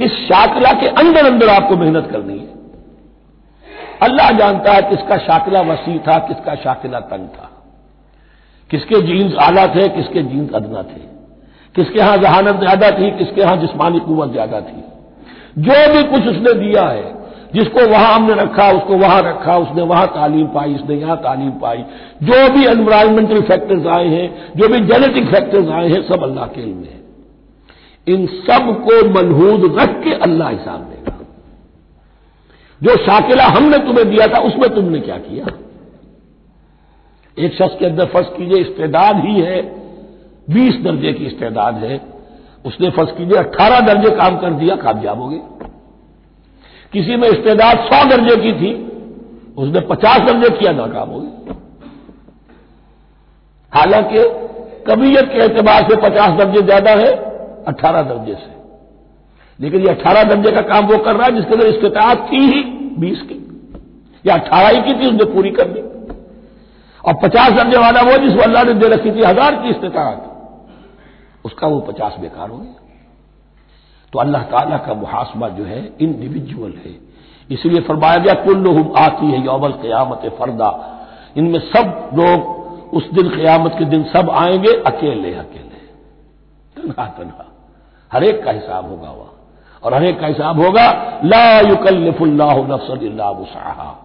इस 0.00 0.12
शाकिला 0.28 0.72
के 0.72 0.86
अंदर 1.00 1.26
अंदर 1.26 1.48
आपको 1.48 1.76
मेहनत 1.76 2.08
करनी 2.12 2.38
है। 2.38 2.54
अल्लाह 4.02 4.30
जानता 4.30 4.72
है 4.72 4.82
किसका 4.82 5.16
शाकिला 5.18 5.60
वसी 5.62 5.98
था, 5.98 6.18
किसका 6.18 6.54
शाकिला 6.54 7.00
तंग 7.00 7.28
था। 7.28 7.50
किसके 8.70 9.00
जीन्स 9.00 9.34
आला 9.36 9.66
थे, 9.66 9.88
किसके 9.88 10.22
जीन्स 10.22 10.52
अदना 10.52 10.82
थे। 10.82 11.04
किसके 11.74 11.98
यहाँ 11.98 12.16
जहानत 12.16 12.58
ज़्यादा 12.60 12.90
थी, 12.90 13.10
किसके 13.10 13.40
यहाँ 13.40 13.56
जिसमानी 13.56 13.98
कुत 13.98 14.32
ज़्यादा 14.32 14.60
थी। 14.60 14.82
जो 15.58 15.92
भी 15.92 16.02
कुछ 16.02 16.26
उसने 16.26 16.52
दिया 16.52 16.82
है, 16.82 17.14
जिसको 17.54 17.86
वहाँ 17.90 18.14
हमने 18.14 18.34
रखा, 18.34 18.70
उसको 18.70 18.96
वहाँ 18.96 19.22
रखा, 19.22 19.56
उसने 19.56 19.82
वहाँ 19.82 20.06
तालीम 20.06 20.46
पाई, 20.46 20.74
उसने 20.74 20.94
यहाँ 20.94 21.16
तालीम 21.16 21.50
पाई, 21.50 21.84
जो 22.22 22.48
भी 22.54 22.66
एनवायरमेंटल 22.66 23.40
फैक्टर्स 23.42 23.86
आए 23.86 24.06
हैं, 24.06 24.52
जो 24.56 24.68
भी 24.68 24.80
जेनेटिक 24.80 25.28
फैक्टर्स 25.28 25.68
आए 25.68 25.88
हैं, 25.88 26.02
सब 26.02 26.22
अल्लाह 26.22 26.46
के 26.46 26.60
इल्म 26.60 26.84
है 26.84 27.04
इन 28.06 28.26
सबको 28.26 29.08
मनहूद 29.10 29.78
रख 29.78 29.94
के 30.04 30.12
अल्लाह 30.12 30.48
हिसाब 30.48 30.80
देगा। 30.80 31.18
जो 32.80 32.96
शाकिला 32.96 33.44
हमने 33.44 33.78
तुम्हें 33.78 34.08
दिया 34.10 34.26
था, 34.26 34.38
उसमें 34.38 34.68
तुमने 34.74 35.00
क्या 35.00 35.16
किया? 35.16 35.44
एक 37.36 37.54
शख्स 37.54 37.74
के 37.78 37.86
अंदर 37.86 38.06
फ़र्ज़ 38.06 38.26
कीजिए 38.26 38.60
इस्तेदाद 38.60 39.16
ही 39.16 39.40
है, 39.40 39.60
बीस 40.48 40.74
दर्जे 40.84 41.12
की 41.12 41.24
इस्तेदाद 41.24 41.74
है। 41.74 42.00
उसने 42.64 42.90
फ़र्ज़ 42.90 43.10
कीजिए 43.10 43.38
अट्ठारह 43.38 43.80
दर्जे 43.80 44.10
काम 44.10 44.36
कर 44.36 44.50
दिया, 44.50 44.76
कामयाब 44.76 45.20
हो 45.20 45.28
गए 45.28 45.40
किसी 46.92 47.16
में 47.16 47.28
इस्तेदाद 47.28 47.78
सौ 47.84 48.04
दर्जे 48.10 48.36
की 48.36 48.52
थी, 48.52 48.72
उसने 49.56 49.80
पचास 49.80 50.18
दर्जे 50.20 50.48
किया, 50.58 50.72
नाकाम 50.72 51.08
हो 51.08 51.20
गया 51.20 51.54
हालाँकि 53.72 54.22
कबीयत 54.86 55.24
के 55.24 55.44
एतबार 55.44 55.82
से 55.90 55.96
पचास 55.96 56.38
दर्जे 56.38 56.62
ज़्यादा 56.62 56.90
है 56.90 57.10
अट्ठारह 57.66 58.02
दर्जे 58.02 58.34
से। 58.34 58.54
लेकिन 59.60 59.80
ये 59.80 59.88
अट्ठारह 59.88 60.22
दर्जे 60.24 60.50
का 60.50 60.60
काम 60.60 60.86
वो 60.86 60.98
कर 60.98 61.16
रहा 61.16 61.26
है 61.26 61.34
जिसके 61.36 61.54
अंदर 61.54 61.66
इस्तेताद 61.66 62.28
थी 62.32 62.38
ही, 62.38 62.62
बीस 62.98 63.22
की। 63.22 63.42
या 64.24 64.34
अट्ठारह 64.34 64.68
ही 64.68 64.82
की 64.82 64.94
थी, 64.94 65.06
उसने 65.06 65.24
पूरी 65.24 65.50
कर 65.50 65.64
दी। 65.64 65.80
और 67.06 67.14
पचास 67.14 67.52
दर्जे 67.52 67.78
वाला 67.78 68.00
वो 68.00 68.16
जिसको 68.16 68.42
अल्लाह 68.42 68.64
ने 68.64 68.72
दे 68.72 68.88
रखी 68.88 69.10
थी, 69.10 69.22
हज़ार 69.22 69.54
की 69.54 69.68
इस्तेताद। 69.68 70.30
उसका 71.44 71.66
वो 71.66 71.80
पचास 71.80 72.16
बेकार 72.20 72.50
हो 72.50 72.56
गया। 72.56 72.74
तो 74.12 74.18
अल्लाह 74.18 74.42
ताला 74.42 74.76
का 74.76 74.94
मुहासबा 74.94 75.48
जो 75.48 75.64
है 75.64 75.92
इंडिविजुअल 76.00 76.72
है। 76.86 76.94
इसलिए 77.50 77.80
फरमाया 77.80 78.16
गया 78.16 78.34
कुल 78.34 78.58
लोग 78.58 78.96
आती 78.96 79.26
है 79.26 79.44
यौमल 79.44 79.72
क्यामत 79.72 80.32
फरदा। 80.38 80.70
इनमें 81.36 81.60
सब 81.60 82.10
लोग 82.14 82.54
उस 82.94 83.10
दिन 83.10 83.28
क्यामत 83.28 83.74
के 83.78 83.84
दिन 83.84 84.04
सब 84.04 84.30
आएँगे, 84.30 84.72
अकेले 84.86 85.34
अकेले। 85.34 85.80
तनहा 86.76 87.06
तनहा। 87.06 87.46
हर 88.12 88.24
एक 88.24 88.44
का 88.44 88.50
हिसाब 88.50 88.88
होगा 88.88 89.10
वह। 89.10 89.30
और 89.82 89.94
हर 89.94 90.04
एक 90.04 90.20
का 90.20 90.26
हिसाब 90.26 90.60
होगा, 90.60 90.86
ला 91.24 91.60
युकल्लिफुल्लाह 91.60 92.56
नफसल्लाहा 92.56 94.02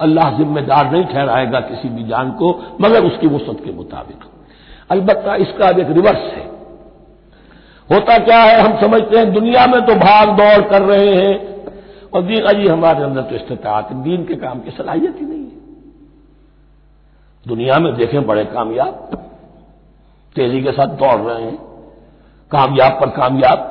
अल्लाह 0.00 0.30
जिम्मेदार 0.36 0.90
नहीं 0.92 1.04
ठहराएगा 1.04 1.60
किसी 1.60 1.88
भी 1.88 2.04
जान 2.04 2.30
को, 2.32 2.48
मगर 2.80 3.04
उसकी 3.04 3.26
वसत 3.26 3.64
के 3.64 3.72
मुताबिक। 3.72 4.24
अलबत् 4.90 5.28
इसका 5.40 5.68
एक 5.70 5.90
रिवर्स 5.90 6.24
है। 6.34 6.48
होता 7.88 8.18
क्या 8.18 8.38
है, 8.38 8.60
हम 8.60 8.80
समझते 8.80 9.18
हैं 9.18 9.32
दुनिया 9.32 9.66
में 9.66 9.80
तो 9.86 9.94
भाग 9.94 10.28
दौड़ 10.36 10.60
कर 10.70 10.82
रहे 10.82 11.14
हैं, 11.14 11.34
और 12.14 12.22
दीन 12.22 12.44
अजी 12.44 12.66
हमारे 12.68 13.04
अंदर 13.04 13.22
तो 13.22 13.34
इस्तात 13.34 13.92
दीन 13.94 14.24
के 14.24 14.34
काम 14.36 14.60
की 14.60 14.70
सलाहियत 14.70 15.16
ही 15.20 15.26
नहीं 15.26 15.44
है। 15.44 15.58
दुनिया 17.46 17.78
में 17.78 17.94
देखें 17.94 18.26
बड़े 18.26 18.44
कामयाब, 18.44 19.08
तेज़ी 20.36 20.62
के 20.62 20.72
साथ 20.72 20.96
दौड़ 20.96 21.20
रहे 21.20 21.42
हैं, 21.42 21.58
कामयाब 22.50 23.00
पर 23.00 23.10
कामयाब। 23.10 23.66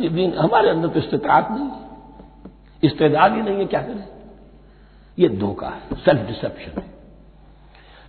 ये 0.00 0.08
दीन 0.08 0.32
हमारे 0.34 0.70
अंदर 0.70 0.88
तो 0.88 1.00
इस्तात 1.00 1.50
नहीं 1.50 1.64
है। 1.64 1.80
इस्तेदाद 2.82 3.34
ही 3.34 3.42
नहीं 3.42 3.58
है, 3.58 3.64
क्या 3.64 3.80
करें? 3.80 4.04
ये 5.18 5.28
धोखा 5.30 5.68
है 5.68 5.96
सेल्फ 5.96 6.26
डिसेप्शन 6.26 6.80
है। 6.80 6.90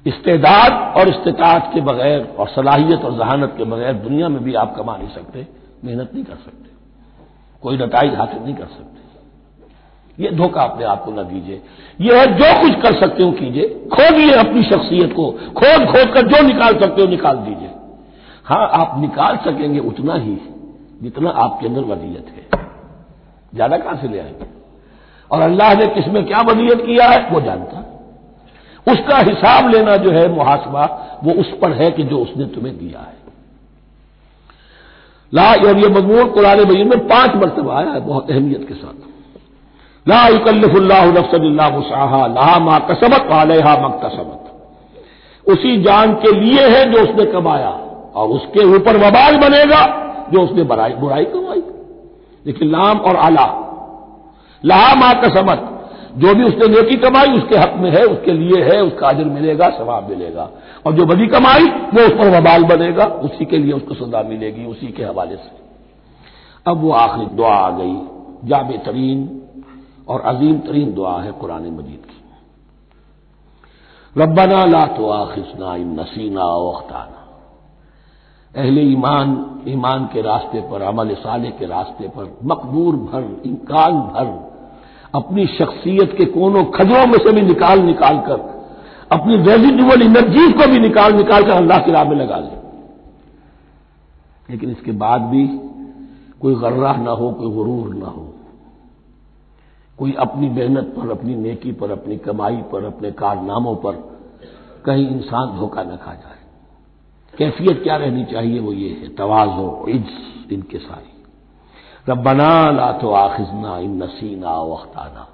इस्तेदाद 0.06 0.98
और 0.98 1.10
इस्तात 1.10 1.70
के 1.74 1.82
बगैर 1.82 2.24
और 2.40 2.48
सलाहियत 2.48 3.02
और 3.02 3.18
जहानत 3.18 3.54
के 3.58 3.64
बगैर 3.66 3.94
दुनिया 4.00 4.30
में 4.30 4.44
भी 4.44 4.54
आप 4.56 4.76
कमा 4.78 4.96
नहीं 4.98 5.10
सकते, 5.10 5.48
मेहनत 5.84 6.12
नहीं 6.14 6.24
कर 6.24 6.36
सकते, 6.36 6.70
कोई 7.64 7.78
नतज 7.78 8.16
हासिल 8.16 8.42
नहीं 8.44 8.56
कर 8.56 8.66
सकते। 8.66 8.92
ये 10.18 10.32
धोखा 10.32 10.62
अपने 10.62 10.86
आप 10.86 11.04
को 11.06 11.12
न 11.12 11.24
दीजिए 11.24 11.62
यह 12.00 12.20
है, 12.20 12.26
जो 12.34 12.62
कुछ 12.62 12.82
कर 12.84 13.00
सकते 13.00 13.24
हो 13.24 13.32
कीजिए। 13.32 13.68
खोदिए 13.90 14.34
अपनी 14.34 14.64
शख्सियत 14.64 15.14
को। 15.14 15.30
खोद 15.32 15.86
खोद 15.88 16.14
कर 16.14 16.28
जो 16.28 16.42
निकाल 16.48 16.80
सकते 16.80 17.02
हो, 17.02 17.08
निकाल 17.08 17.38
दीजिए। 17.38 17.70
हाँ, 18.46 18.68
आप 18.72 19.00
निकाल 19.02 19.38
सकेंगे 19.46 19.80
उतना 19.82 20.16
ही 20.16 20.38
जितना 21.02 21.30
आपके 21.38 21.68
अंदर 21.68 21.82
वलीयत 21.86 22.28
है। 22.30 22.62
ज़्यादा 23.54 23.78
कहाँ 23.78 23.96
से 23.96 24.08
ले 24.08 24.20
आएँगे? 24.20 24.46
और 25.32 25.42
अल्लाह 25.42 25.74
ने 25.74 25.88
किसमें 25.88 26.26
क्या 26.26 26.42
वलीयत 26.42 26.86
किया 26.86 27.08
है, 27.08 27.20
वो 27.32 27.42
जानता 27.42 27.80
उसका 28.88 29.18
हिसाब 29.20 29.70
लेना 29.70 29.96
जो 29.98 30.12
है 30.12 30.28
मुहासबा, 30.30 30.86
वो 31.24 31.34
उस 31.34 31.52
पर 31.62 31.72
है 31.74 31.90
कि 31.92 32.04
जो 32.04 32.18
उसने 32.20 32.46
तुम्हें 32.46 32.78
दिया 32.78 33.00
है। 33.00 33.22
ला, 35.34 35.46
और 35.46 35.78
ये 35.78 35.90
मजमून 35.90 36.30
कुरान 36.30 36.60
मजीद 36.62 36.88
में 36.88 37.08
पाँच 37.08 37.36
मरतबा 37.36 37.78
आया 37.78 37.92
है, 37.92 38.00
बहुत 38.02 38.32
अहमियत 38.32 38.68
के 38.68 38.74
साथ। 38.74 40.10
ला 40.10 40.28
युकल्लफुल्लाह 40.28 41.06
नफसल्ला 41.12 41.70
मुसाहा 41.70 42.26
ला 42.28 42.60
मा 42.60 42.78
कसबत 42.88 43.28
वालेहा 43.32 43.76
मकतसबत 43.80 44.40
उसी 45.46 45.82
जान 45.84 46.14
के 46.16 46.32
लिए 46.32 46.68
है 46.68 46.86
जो 46.92 47.02
उसने 47.02 47.26
कमाया, 47.32 47.70
और 48.16 48.30
उसके 48.30 48.66
ऊपर 48.76 48.98
वबाल 48.98 49.38
बनेगा 49.40 49.86
जो 50.34 50.42
उसने 50.42 50.64
बुराई 50.64 51.26
कमाई। 51.26 51.64
लेकिन 52.46 52.72
लाम 52.72 53.00
और 53.00 53.16
आला 53.16 53.46
लहा 54.64 54.96
मा 54.96 55.14
कसमत 55.14 55.70
जो 56.18 56.34
भी 56.36 56.44
उसने 56.44 56.68
नेकी 56.68 56.96
कमाई, 56.96 57.38
उसके 57.38 57.58
हक 57.58 57.74
में 57.78 57.90
है, 57.92 58.04
उसके 58.06 58.32
लिए 58.32 58.64
है, 58.64 58.82
उसका 58.82 59.08
अजर 59.08 59.26
मिलेगा, 59.26 59.70
सवाब 59.70 60.10
मिलेगा। 60.10 60.50
और 60.86 60.94
जो 60.94 61.06
बदी 61.06 61.28
कमाई, 61.28 61.64
वो 61.64 62.02
उस 62.02 62.12
पर 62.12 62.30
वबाल 62.30 62.64
बनेगा, 62.64 63.06
उसी 63.06 63.46
के 63.46 63.58
लिए 63.58 63.74
उसको 63.74 63.94
सजा 63.94 64.22
मिलेगी, 64.24 64.66
उसी 64.66 64.88
के 64.88 65.04
हवाले 65.04 65.36
से। 65.36 65.64
अब 66.68 66.82
वो 66.82 66.92
आखिरी 66.92 67.26
दुआ 67.26 67.56
आ 67.56 67.70
गई 67.70 67.96
जाब 68.46 68.72
तरीन 68.86 69.42
और 70.08 70.22
अजीम 70.22 70.58
तरीन 70.60 70.94
दुआ 70.94 71.22
है 71.22 71.32
कुरान 71.32 71.64
मजीद 71.64 72.06
की। 72.06 72.22
रब्बना 74.22 74.66
ला 74.66 74.86
तो 74.86 75.10
आखिसना 75.10 75.76
इन 75.76 76.00
नसीना 76.00 76.46
वख्ताना 76.46 77.20
अहले 78.56 78.82
ईमान 78.82 79.62
ईमान 79.68 80.10
के 80.14 80.22
रास्ते 80.22 80.60
पर, 80.62 80.82
अमल 80.82 81.14
साले 81.16 81.52
के 81.52 81.66
रास्ते 81.66 82.08
पर 82.08 82.38
मकबूर 82.44 82.96
भर, 82.96 83.42
इम्कान 83.46 83.92
भर 83.92 84.53
अपनी 85.14 85.46
शख्सियत 85.48 86.16
के 86.18 86.26
कोनों 86.26 86.64
खजरों 86.66 87.06
में 87.08 87.18
से 87.18 87.32
भी 87.32 87.42
निकाल 87.42 87.82
निकाल 87.82 88.18
कर, 88.20 88.40
अपनी 89.12 89.36
रेजिडुअल 89.38 90.02
एनर्जीज 90.02 90.54
को 90.54 90.68
भी 90.68 90.80
निकाल 90.80 91.14
निकाल 91.14 91.44
कर 91.44 91.52
अल्लाह 91.52 91.80
की 91.80 91.92
राह 91.92 92.04
में 92.04 92.16
लगा 92.16 92.38
ले। 92.38 92.62
लेकिन 94.50 94.72
इसके 94.72 94.92
बाद 94.92 95.22
भी 95.22 95.48
कोई 96.42 96.56
गर्राह 96.56 96.98
ना 96.98 97.12
हो, 97.12 97.32
कोई 97.32 97.52
गुरूर 97.52 97.94
ना 97.96 98.08
हो। 98.08 98.34
कोई 99.98 100.14
अपनी 100.14 100.50
मेहनत 100.50 100.94
पर, 100.98 101.10
अपनी 101.12 101.36
नेकी 101.36 101.72
पर, 101.72 101.92
अपनी 101.92 102.18
कमाई 102.18 102.58
पर, 102.72 102.86
अपने 102.86 103.12
कारनामों 103.12 103.76
पर 103.76 103.94
कहीं 104.86 105.08
इंसान 105.10 105.58
धोखा 105.58 105.84
न 105.84 105.96
खा 105.96 106.14
जाए। 106.14 106.42
कैफियत 107.34 107.84
क्या 107.84 107.96
रहनी 107.96 108.26
चाहिए 108.26 108.60
वो 108.60 108.74
ये 108.74 108.90
है, 108.90 109.08
तवाजो, 109.16 109.86
इज्ज 109.90 110.54
इनके 110.54 110.78
सारी 110.78 111.13
रबना 112.10 112.72
ला 112.72 112.92
तो 112.92 113.12
आखिजना 113.12 113.78
इन 113.78 114.04
नसीना 114.04 114.62
वख्ताना 114.62 115.28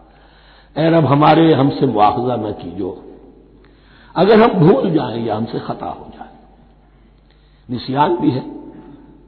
ए 0.78 0.90
रब, 0.90 1.06
हमारे 1.06 1.54
हमसे 1.54 1.86
मुआवजा 1.86 2.36
न 2.36 2.52
कीजो। 2.52 3.04
अगर 4.16 4.42
हम 4.42 4.60
भूल 4.60 4.92
जाएँ 4.92 5.26
या 5.26 5.36
हमसे 5.36 5.60
खता 5.60 5.86
हो 5.86 6.06
जाए। 6.18 6.30
निसियान 7.70 8.18
भी 8.18 8.32
है। 8.32 8.42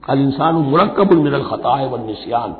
कल 0.03 0.19
इंसान 0.19 0.55
मुरकबुल 0.55 1.17
मिनल 1.17 1.43
खता 1.43 1.75
है 1.75 1.87
वन 1.87 2.05
निसियान। 2.05 2.55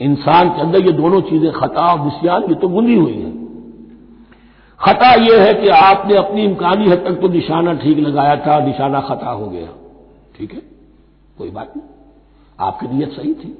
इंसान 0.00 0.48
के 0.48 0.60
अंदर 0.60 0.80
ये 0.80 0.92
दोनों 0.92 1.20
चीज़ें, 1.20 1.52
खता 1.52 1.92
और 1.92 2.00
निसियान, 2.00 2.42
ये 2.42 2.54
तो 2.54 2.68
बुनी 2.68 2.94
हुई 2.94 3.14
है। 3.14 3.42
खता 4.80 5.14
यह 5.14 5.42
है 5.42 5.54
कि 5.54 5.68
आपने 5.68 6.16
अपनी 6.16 6.44
इम्कानी 6.44 6.90
हद 6.90 6.98
तक 6.98 7.20
तो 7.20 7.28
निशाना 7.28 7.74
ठीक 7.74 7.98
लगाया 7.98 8.36
था, 8.36 8.64
निशाना 8.64 9.00
खता 9.00 9.30
हो 9.30 9.46
गया। 9.46 9.68
ठीक 10.38 10.52
है? 10.52 10.62
कोई 11.38 11.50
बात 11.50 11.72
नहीं। 11.76 11.88
आपकी 12.62 12.86
नीयत 12.86 13.10
सही 13.10 13.34
थी। 13.34 13.58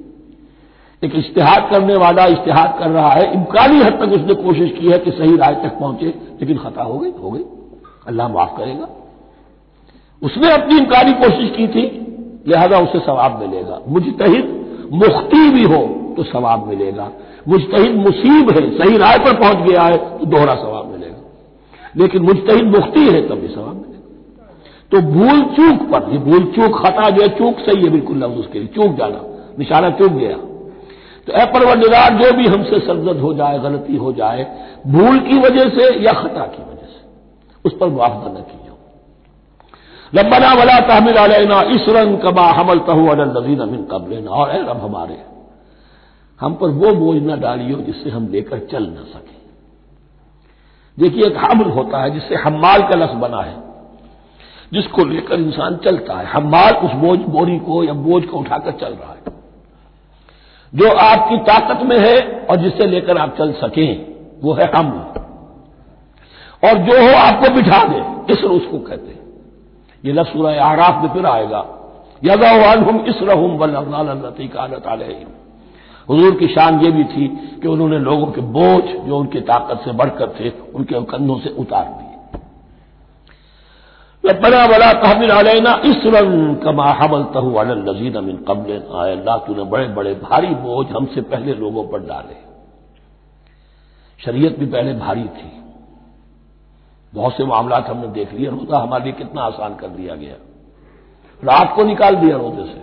एक 1.03 1.15
इश्तेहाद 1.15 1.67
करने 1.71 1.95
वाला 1.95 2.25
इश्तेहाद 2.25 2.75
कर 2.79 2.89
रहा 2.89 3.11
है, 3.11 3.33
इम्कानी 3.33 3.79
हद 3.79 3.93
तक 3.93 4.11
उसने 4.11 4.33
कोशिश 4.33 4.71
की 4.71 4.87
है 4.87 4.99
कि 4.99 5.11
सही 5.11 5.35
राय 5.37 5.55
तक 5.55 5.79
पहुँचे, 5.79 6.05
लेकिन 6.41 6.57
खता 6.57 6.83
हो 6.83 6.99
गई 6.99 7.11
हो 7.23 7.31
गई। 7.31 7.43
अल्लाह 8.07 8.27
माफ़ 8.27 8.57
करेगा। 8.57 8.87
उसने 10.21 10.51
अपनी 10.51 10.77
इम्कानी 10.77 11.13
कोशिश 11.13 11.49
की 11.57 11.67
थी, 11.67 11.83
लिहाजा 12.47 12.79
उसे 12.79 12.99
सवाब 12.99 13.39
मिलेगा। 13.39 13.79
मुजतहिद 13.87 14.45
मुख्ती 14.93 15.49
भी 15.49 15.63
हो 15.63 15.81
तो 16.17 16.23
सवाब 16.23 16.67
मिलेगा। 16.67 17.11
मुजतहिद 17.47 17.95
मुसीब 17.95 18.49
है, 18.51 18.77
सही 18.77 18.97
राय 18.97 19.17
पर 19.17 19.39
पहुँच 19.39 19.57
गया 19.57 19.81
है 19.81 19.97
तो 20.19 20.25
दोहरा 20.25 20.55
सवाब 20.55 20.87
मिलेगा। 20.87 21.21
लेकिन 21.97 22.21
मुजतहिद 22.23 22.75
मुख्ती 22.75 23.05
है, 23.07 23.27
तब 23.29 23.35
भी 23.35 23.47
सवाब 23.47 23.75
मिलेगा। 23.75 23.92
तो 24.93 25.01
भूल 25.01 25.41
चूक 25.41 25.91
पर 25.91 26.11
ये 26.11 26.17
भूल 26.17 26.43
चूक 26.43 26.85
खता 26.85 27.09
जो 27.09 27.21
है 27.21 27.27
चूक 27.27 27.59
सही 27.59 27.83
है, 27.83 27.89
बिल्कुल 27.89 28.23
लफ्ज 28.23 28.37
उसके 28.37 28.59
लिए, 28.59 28.67
चूक 28.67 28.95
जाना, 28.95 29.21
निशाना 29.59 29.89
चूक 29.89 30.11
गया। 30.11 30.37
तो 31.27 31.33
ए 31.33 31.45
परवरदिगार, 31.45 32.13
जो 32.13 32.31
भी 32.37 32.47
हमसे 32.47 32.79
सरजद 32.79 33.19
हो 33.19 33.33
जाए, 33.33 33.59
गलती 33.59 33.95
हो 33.95 34.13
जाए, 34.13 34.43
भूल 34.87 35.19
की 35.19 35.39
वजह 35.39 35.69
से 35.69 36.03
या 36.03 36.13
खता 36.13 36.45
की 36.45 36.63
वजह 36.63 36.85
से, 36.85 37.01
उस 37.65 37.77
पर 37.77 37.87
मुआवजा 37.87 38.29
न 38.29 38.43
कीजिए। 38.43 38.61
रबना 40.21 40.53
वला 40.53 40.79
तहमिल 40.79 41.15
अलैना 41.15 41.61
इसरन 41.61 42.15
कबा 42.17 42.45
हमल 42.51 42.79
तहु 42.79 43.13
नजीन 43.15 43.59
अमिन 43.59 43.87
कबलेना। 43.91 44.31
और 44.31 44.55
ए 44.55 44.59
रब 44.59 44.77
हमारे, 44.83 45.17
हम 46.41 46.53
पर 46.53 46.67
वो 46.67 46.93
बोझ 46.93 47.23
न 47.23 47.39
डालियो 47.39 47.77
जिससे 47.77 48.09
हम 48.09 48.27
लेकर 48.27 48.59
चल 48.59 48.83
न 48.83 49.05
सके। 49.13 49.41
देखिए, 51.01 51.25
एक 51.25 51.37
हमल 51.37 51.69
होता 51.69 52.03
है 52.03 52.11
जिससे 52.11 52.35
हमाल 52.35 52.81
का 52.81 52.95
लफ्ज 52.95 53.13
बना 53.13 53.41
है। 53.41 53.62
जिसको 54.73 55.05
लेकर 55.05 55.35
इंसान 55.35 55.75
चलता 55.75 56.13
है। 56.13 56.25
हमाल 56.25 56.73
उस 56.73 56.91
बोझ, 56.91 57.19
बोरी 57.19 57.59
को 57.59 57.83
या 57.83 57.93
बोझ 57.93 58.23
को 58.23 58.37
उठाकर 58.37 58.71
चल 58.71 58.93
रहा 58.93 59.11
है। 59.11 59.23
जो 60.75 60.91
आपकी 60.91 61.37
ताकत 61.37 61.83
में 61.83 61.99
है 61.99 62.45
और 62.49 62.55
जिससे 62.55 62.87
लेकर 62.87 63.17
आप 63.17 63.35
चल 63.37 63.51
सकें, 63.51 64.15
वो 64.43 64.53
है 64.53 64.71
हम। 64.75 65.13
और 66.63 66.73
जो 66.73 67.01
हो 67.01 67.17
आपको 67.17 67.53
बिठा 67.55 67.87
दे, 67.87 68.33
इसर 68.33 68.47
उसको 68.47 68.79
कहते 68.79 69.07
हैं। 69.07 69.23
ये 70.05 70.13
लफ्ज 70.13 70.33
सूरह 70.33 70.63
आराफ 70.63 71.03
में 71.03 71.13
फिर 71.13 71.25
आएगा। 71.25 71.79
यदा 72.23 72.71
हम 72.71 73.05
इस 73.07 73.15
रहूम 73.21 73.51
वल्लती 73.51 74.47
कानत 74.47 74.87
हजूर 76.11 76.35
की 76.35 76.47
शान 76.47 76.79
ये 76.79 76.91
भी 76.91 77.03
थी 77.03 77.27
कि 77.61 77.67
उन्होंने 77.67 77.99
लोगों 77.99 78.27
के 78.27 78.41
बोझ, 78.41 79.07
जो 79.07 79.17
उनकी 79.17 79.41
ताकत 79.41 79.81
से 79.85 79.91
बढ़कर 79.91 80.27
थे, 80.39 80.49
उनके 80.75 81.01
कंधों 81.01 81.39
से 81.39 81.49
उतार 81.49 81.85
दिए। 81.85 82.12
बना 84.23 84.65
बड़ा 84.67 84.91
तहमिल 84.93 85.29
अलैना 85.29 85.71
इस 85.85 86.03
कमा 86.63 86.91
हमल 86.93 87.23
तहु 87.33 87.49
नजीद 87.61 88.17
अमिन 88.17 88.37
कबल। 88.47 88.83
आए 88.95 89.11
अल्लाह, 89.11 89.37
तूने 89.37 89.63
बड़े 89.63 89.87
बड़े 89.87 90.13
भारी 90.21 90.47
बोझ 90.47 90.85
हमसे 90.87 91.21
पहले 91.23 91.53
लोगों 91.53 91.83
पर 91.83 91.99
डाले। 91.99 92.35
शरीयत 94.19 94.59
भी 94.59 94.65
पहले 94.65 94.93
भारी 94.93 95.23
थी। 95.23 95.51
बहुत 97.13 97.33
से 97.37 97.45
मामला 97.45 97.77
हमने 97.89 98.07
देख 98.07 98.33
लिया 98.33 98.51
रोजा 98.51 98.77
हमारे 98.77 99.03
लिए 99.03 99.13
कितना 99.13 99.41
आसान 99.41 99.75
कर 99.75 99.87
दिया 99.89 100.15
गया। 100.15 100.35
रात 101.43 101.75
को 101.75 101.83
निकाल 101.83 102.15
दिया 102.15 102.37
रोज़े 102.37 102.63
से। 102.63 102.81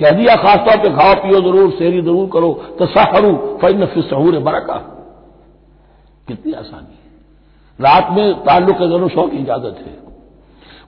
कह 0.00 0.10
दिया, 0.10 0.36
खासतौर 0.36 0.76
पर 0.78 0.96
खाओ, 0.96 1.14
पियो 1.14 1.40
ज़रूर 1.40 1.70
सेरी 1.70 2.00
ज़रूर 2.02 2.28
करो 2.32 2.52
तो 2.78 2.86
सहरू 2.88 3.58
फ़ैन 3.60 3.86
फिर 3.86 4.02
सहूर 4.04 4.38
बरका। 4.40 4.76
कितनी 6.28 6.52
आसानी। 6.52 6.94
है 6.94 7.08
रात 7.78 8.10
में 8.10 8.34
ताल्लुक 8.44 8.76
ज़रूर 8.78 9.10
शौक 9.10 9.30
की 9.30 9.36
इजाज़त 9.36 9.76
है। 9.86 10.09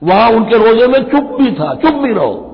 वहाँ 0.01 0.29
उनके 0.31 0.57
रोज़े 0.57 0.87
में 0.87 1.03
चुप 1.03 1.37
भी 1.41 1.51
था, 1.51 1.73
चुप 1.75 1.93
भी 1.93 2.13
रहो। 2.13 2.49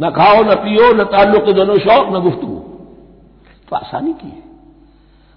न 0.00 0.10
खाओ, 0.10 0.42
न 0.42 0.54
पियो, 0.54 0.92
न 0.92 1.04
ताल्लुक 1.04 1.44
के 1.44 1.52
दोनों 1.52 1.78
शौक, 1.78 2.08
न 2.08 2.20
गुफ्तु 2.20 2.46
तो 3.68 3.76
आसानी 3.76 4.12
की 4.12 4.28
है। 4.28 4.42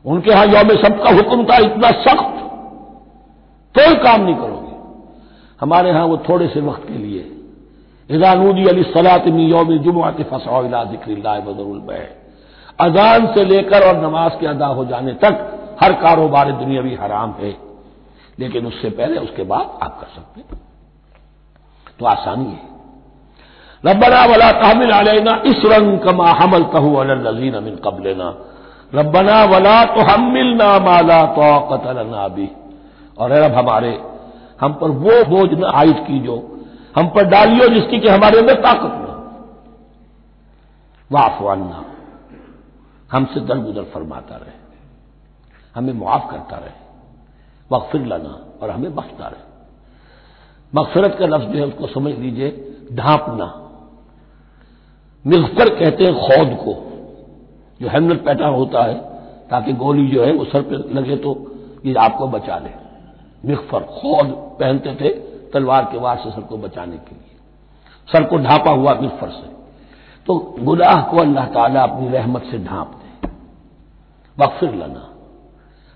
उनके 0.05 0.31
यहाँ 0.31 0.45
यौम 0.45 0.69
सबका 0.69 1.09
हुक्म 1.09 1.43
था, 1.43 1.57
इतना 1.57 1.91
सख्त। 1.91 2.35
कोई 3.75 3.95
काम 3.95 4.21
नहीं 4.21 4.35
करोगे। 4.35 4.73
हमारे 5.61 5.89
यहाँ 5.89 6.05
वो 6.05 6.17
थोड़े 6.17 6.47
से 6.47 6.61
वक्त 6.61 6.87
के 6.87 6.93
लिए। 6.93 7.31
इजानूदी 8.09 8.65
अली 8.65 8.83
सलातमी 8.83 9.45
यौम 9.45 9.77
जुमात 9.77 10.21
फसाउला 10.21 10.83
ज़िक्र 10.83 11.39
बदरुल 11.41 11.79
अजान 12.79 13.33
से 13.33 13.43
लेकर 13.43 13.87
और 13.87 13.97
नमाज़ 13.97 14.33
के 14.33 14.47
अदा 14.47 14.67
हो 14.67 14.85
जाने 14.85 15.13
तक 15.13 15.77
हर 15.83 15.93
कारोबार 15.93 16.51
दुनियावी 16.51 16.93
हराम 16.95 17.31
है। 17.39 17.64
लेकिन 18.39 18.65
उससे 18.65 18.89
पहले 18.89 19.19
उसके 19.19 19.43
बाद 19.43 19.79
आप 19.83 19.99
कर 19.99 20.07
सकते 20.15 20.41
हैं। 20.41 20.61
तो 21.99 22.05
आसानी 22.05 22.45
है। 22.45 22.73
रब्बना 23.83 24.25
वला 24.25 24.51
तहमिल 24.51 24.91
अलैना 24.91 25.41
इस 25.45 25.61
रंग 25.65 25.99
कमा 25.99 26.31
हमल 26.31 26.63
कहू 26.63 26.93
अलजीन 26.95 27.53
अमिन 27.53 27.75
कबलना। 27.75 28.29
रब्बना 28.95 29.43
वला 29.45 29.83
तो 29.85 30.01
हमिल 30.01 30.53
ना 30.55 30.67
माला 30.79 31.21
तो 31.25 31.47
कतलना 31.67 32.27
भी 32.27 32.49
और 33.17 33.31
रब 33.31 33.53
हमारे, 33.53 33.91
हम 34.61 34.73
पर 34.73 34.89
वो 34.89 35.23
बोझ 35.25 35.49
न 35.53 36.05
की 36.07 36.19
जो 36.19 36.35
हम 36.95 37.07
पर 37.07 37.23
डालियो 37.23 37.67
जिसकी 37.67 37.99
कि 37.99 38.07
हमारे 38.07 38.39
अंदर 38.39 38.61
ताकत 38.61 38.91
न 38.93 39.05
वाफवाना 41.11 41.83
हमसे 43.11 43.39
दरगुदर 43.39 43.83
फरमाता 43.83 44.35
रहे। 44.35 44.53
हमें 45.75 45.93
मुआफ 45.93 46.31
करता 46.31 46.57
रहे। 46.57 46.84
मगफिर 47.73 48.05
लाना 48.05 48.57
और 48.61 48.69
हमें 48.69 48.95
बख्शता 48.95 49.27
रहे 49.27 49.43
मगफरत 50.73 51.15
का 51.19 51.25
लफ्ज 51.25 51.45
जो 51.45 51.59
है 51.59 51.65
उसको 51.65 51.87
समझ 51.87 52.13
लीजिए, 52.13 52.49
ढांपना। 52.93 53.45
मिगफर 55.25 55.69
कहते 55.69 56.03
हैं 56.03 56.13
खौद 56.13 56.55
को, 56.55 56.73
जो 57.81 57.89
हेलमेट 57.89 58.23
पैटर्न 58.25 58.53
होता 58.53 58.83
है, 58.83 58.95
ताकि 59.49 59.73
गोली 59.73 60.07
जो 60.07 60.25
है 60.25 60.33
वो 60.33 60.45
सर 60.45 60.61
पर 60.61 60.89
लगे 60.93 61.15
तो 61.15 61.35
ये 61.85 61.93
आपको 61.95 62.27
बचा 62.27 62.57
ले। 62.57 62.69
मिगफर 63.45 63.79
खौद 63.79 64.27
पहनते 64.59 64.95
थे 64.95 65.09
तलवार 65.51 65.85
के 65.85 65.97
वार 65.97 66.17
से 66.17 66.31
सर 66.31 66.41
को 66.41 66.57
बचाने 66.57 66.97
के 66.97 67.15
लिए। 67.15 67.37
सर 68.09 68.23
को 68.23 68.37
ढांपा 68.37 68.71
हुआ 68.71 68.93
मिगफर 68.93 69.29
से। 69.29 69.47
तो 70.27 70.37
गुनाह 70.59 71.01
को 71.01 71.17
अल्लाह 71.17 71.45
ताला 71.45 71.83
अपनी 71.83 72.09
रहमत 72.09 72.43
से 72.43 72.57
ढांप 72.59 72.91
दे। 72.91 73.29
मगफिर 74.37 74.75
लाना। 74.75 75.09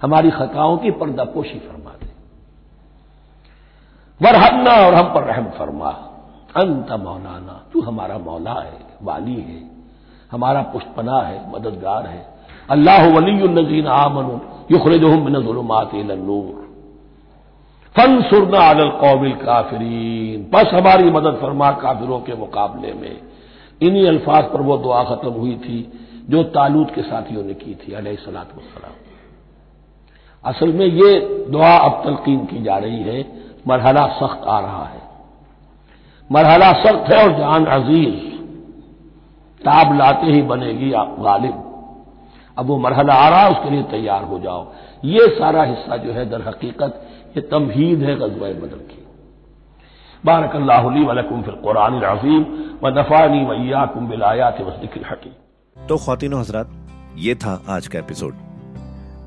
हमारी 0.01 0.29
खताओं 0.29 0.77
की 0.77 0.91
पर्दापोशी 0.91 1.59
फरमा 1.59 1.91
दे 1.91 2.07
वरहमना, 4.21 4.71
और 4.87 4.93
हम 4.93 5.13
पर 5.13 5.23
रहम 5.23 5.45
फरमा। 5.49 5.89
अंत 6.55 6.91
मौलाना, 6.91 7.65
तू 7.73 7.81
हमारा 7.81 8.17
मौला 8.17 8.53
है, 8.53 8.79
वाली 9.03 9.35
है, 9.35 9.69
हमारा 10.31 10.61
पुष्पना 10.61 11.19
है, 11.21 11.51
मददगार 11.51 12.07
है। 12.07 12.25
अल्लाह 12.69 13.05
वलीजीन 13.07 13.87
आमन 13.87 14.41
युखरज 14.71 15.03
मिनजुलमात 15.03 15.91
नूर। 15.95 16.67
फन 17.95 18.21
सुरना 18.21 18.59
अल 18.59 18.89
कौमिल 18.89 19.31
काफरीन। 19.35 20.49
बस 20.53 20.73
हमारी 20.73 21.09
मदद 21.11 21.37
फरमा 21.41 21.71
काफिरों 21.71 22.19
के 22.19 22.33
मुकाबले 22.33 22.93
में। 22.93 23.21
इन्हीं 23.81 24.07
अल्फाज 24.07 24.43
पर 24.43 24.61
वो 24.61 24.77
दुआ 24.77 25.03
खत्म 25.03 25.29
हुई 25.29 25.55
थी, 25.55 25.79
जो 26.29 26.43
तालूद 26.43 26.91
के 26.91 27.01
साथियों 27.01 27.43
ने 27.43 27.53
की 27.53 27.75
थी, 27.75 27.93
अलह 27.93 28.15
सलात 28.15 28.53
असल 30.43 30.73
में 30.73 30.85
ये 30.85 31.19
दुआ 31.51 31.75
अब 31.77 32.01
तलकीन 32.03 32.45
की 32.45 32.63
जा 32.63 32.77
रही 32.77 33.01
है, 33.03 33.25
मरहला 33.67 34.05
सख्त 34.17 34.47
आ 34.47 34.59
रहा 34.59 34.83
है। 34.85 35.01
मरहला 36.29 36.71
सख्त 36.73 37.11
है 37.13 37.23
और 37.23 37.31
जान 37.37 37.65
अज़ीज़, 37.65 38.19
ताब 39.61 39.93
लाते 39.97 40.31
ही 40.31 40.41
बनेगी 40.41 40.91
आप 40.93 41.15
गालिब। 41.19 41.65
अब 42.57 42.65
वो 42.65 42.77
मरहला 42.77 43.13
आ 43.13 43.29
रहा 43.29 43.41
है, 43.41 43.51
उसके 43.51 43.69
लिए 43.69 43.83
तैयार 43.91 44.23
हो 44.23 44.39
जाओ। 44.39 44.65
ये 45.05 45.27
सारा 45.29 45.63
हिस्सा 45.63 45.97
जो 45.97 46.13
है, 46.13 46.29
दर 46.29 46.47
हकीकत, 46.47 47.05
ये 47.37 47.41
तमहीद 47.51 48.03
है 48.03 48.15
गजवा 48.15 48.47
बदल 48.57 48.83
की। 48.87 49.05
बारक 50.23 50.55
अल्लाहली 50.55 51.05
वलकुम 51.05 51.41
फिर 51.41 51.53
कुरान 51.63 52.01
अजीम 52.01 52.45
व 52.83 52.91
दफानी 52.91 53.45
वैया 53.45 53.85
कुम 53.85 54.07
बिलायात 54.07 54.61
वसदिक 54.61 55.03
हकी 55.11 55.35
तो 55.77 55.97
खातिन 55.97 56.33
हजरात, 56.33 56.69
ये 57.17 57.35
था 57.35 57.61
आज 57.69 57.87
का 57.87 57.99
एपिसोड। 57.99 58.48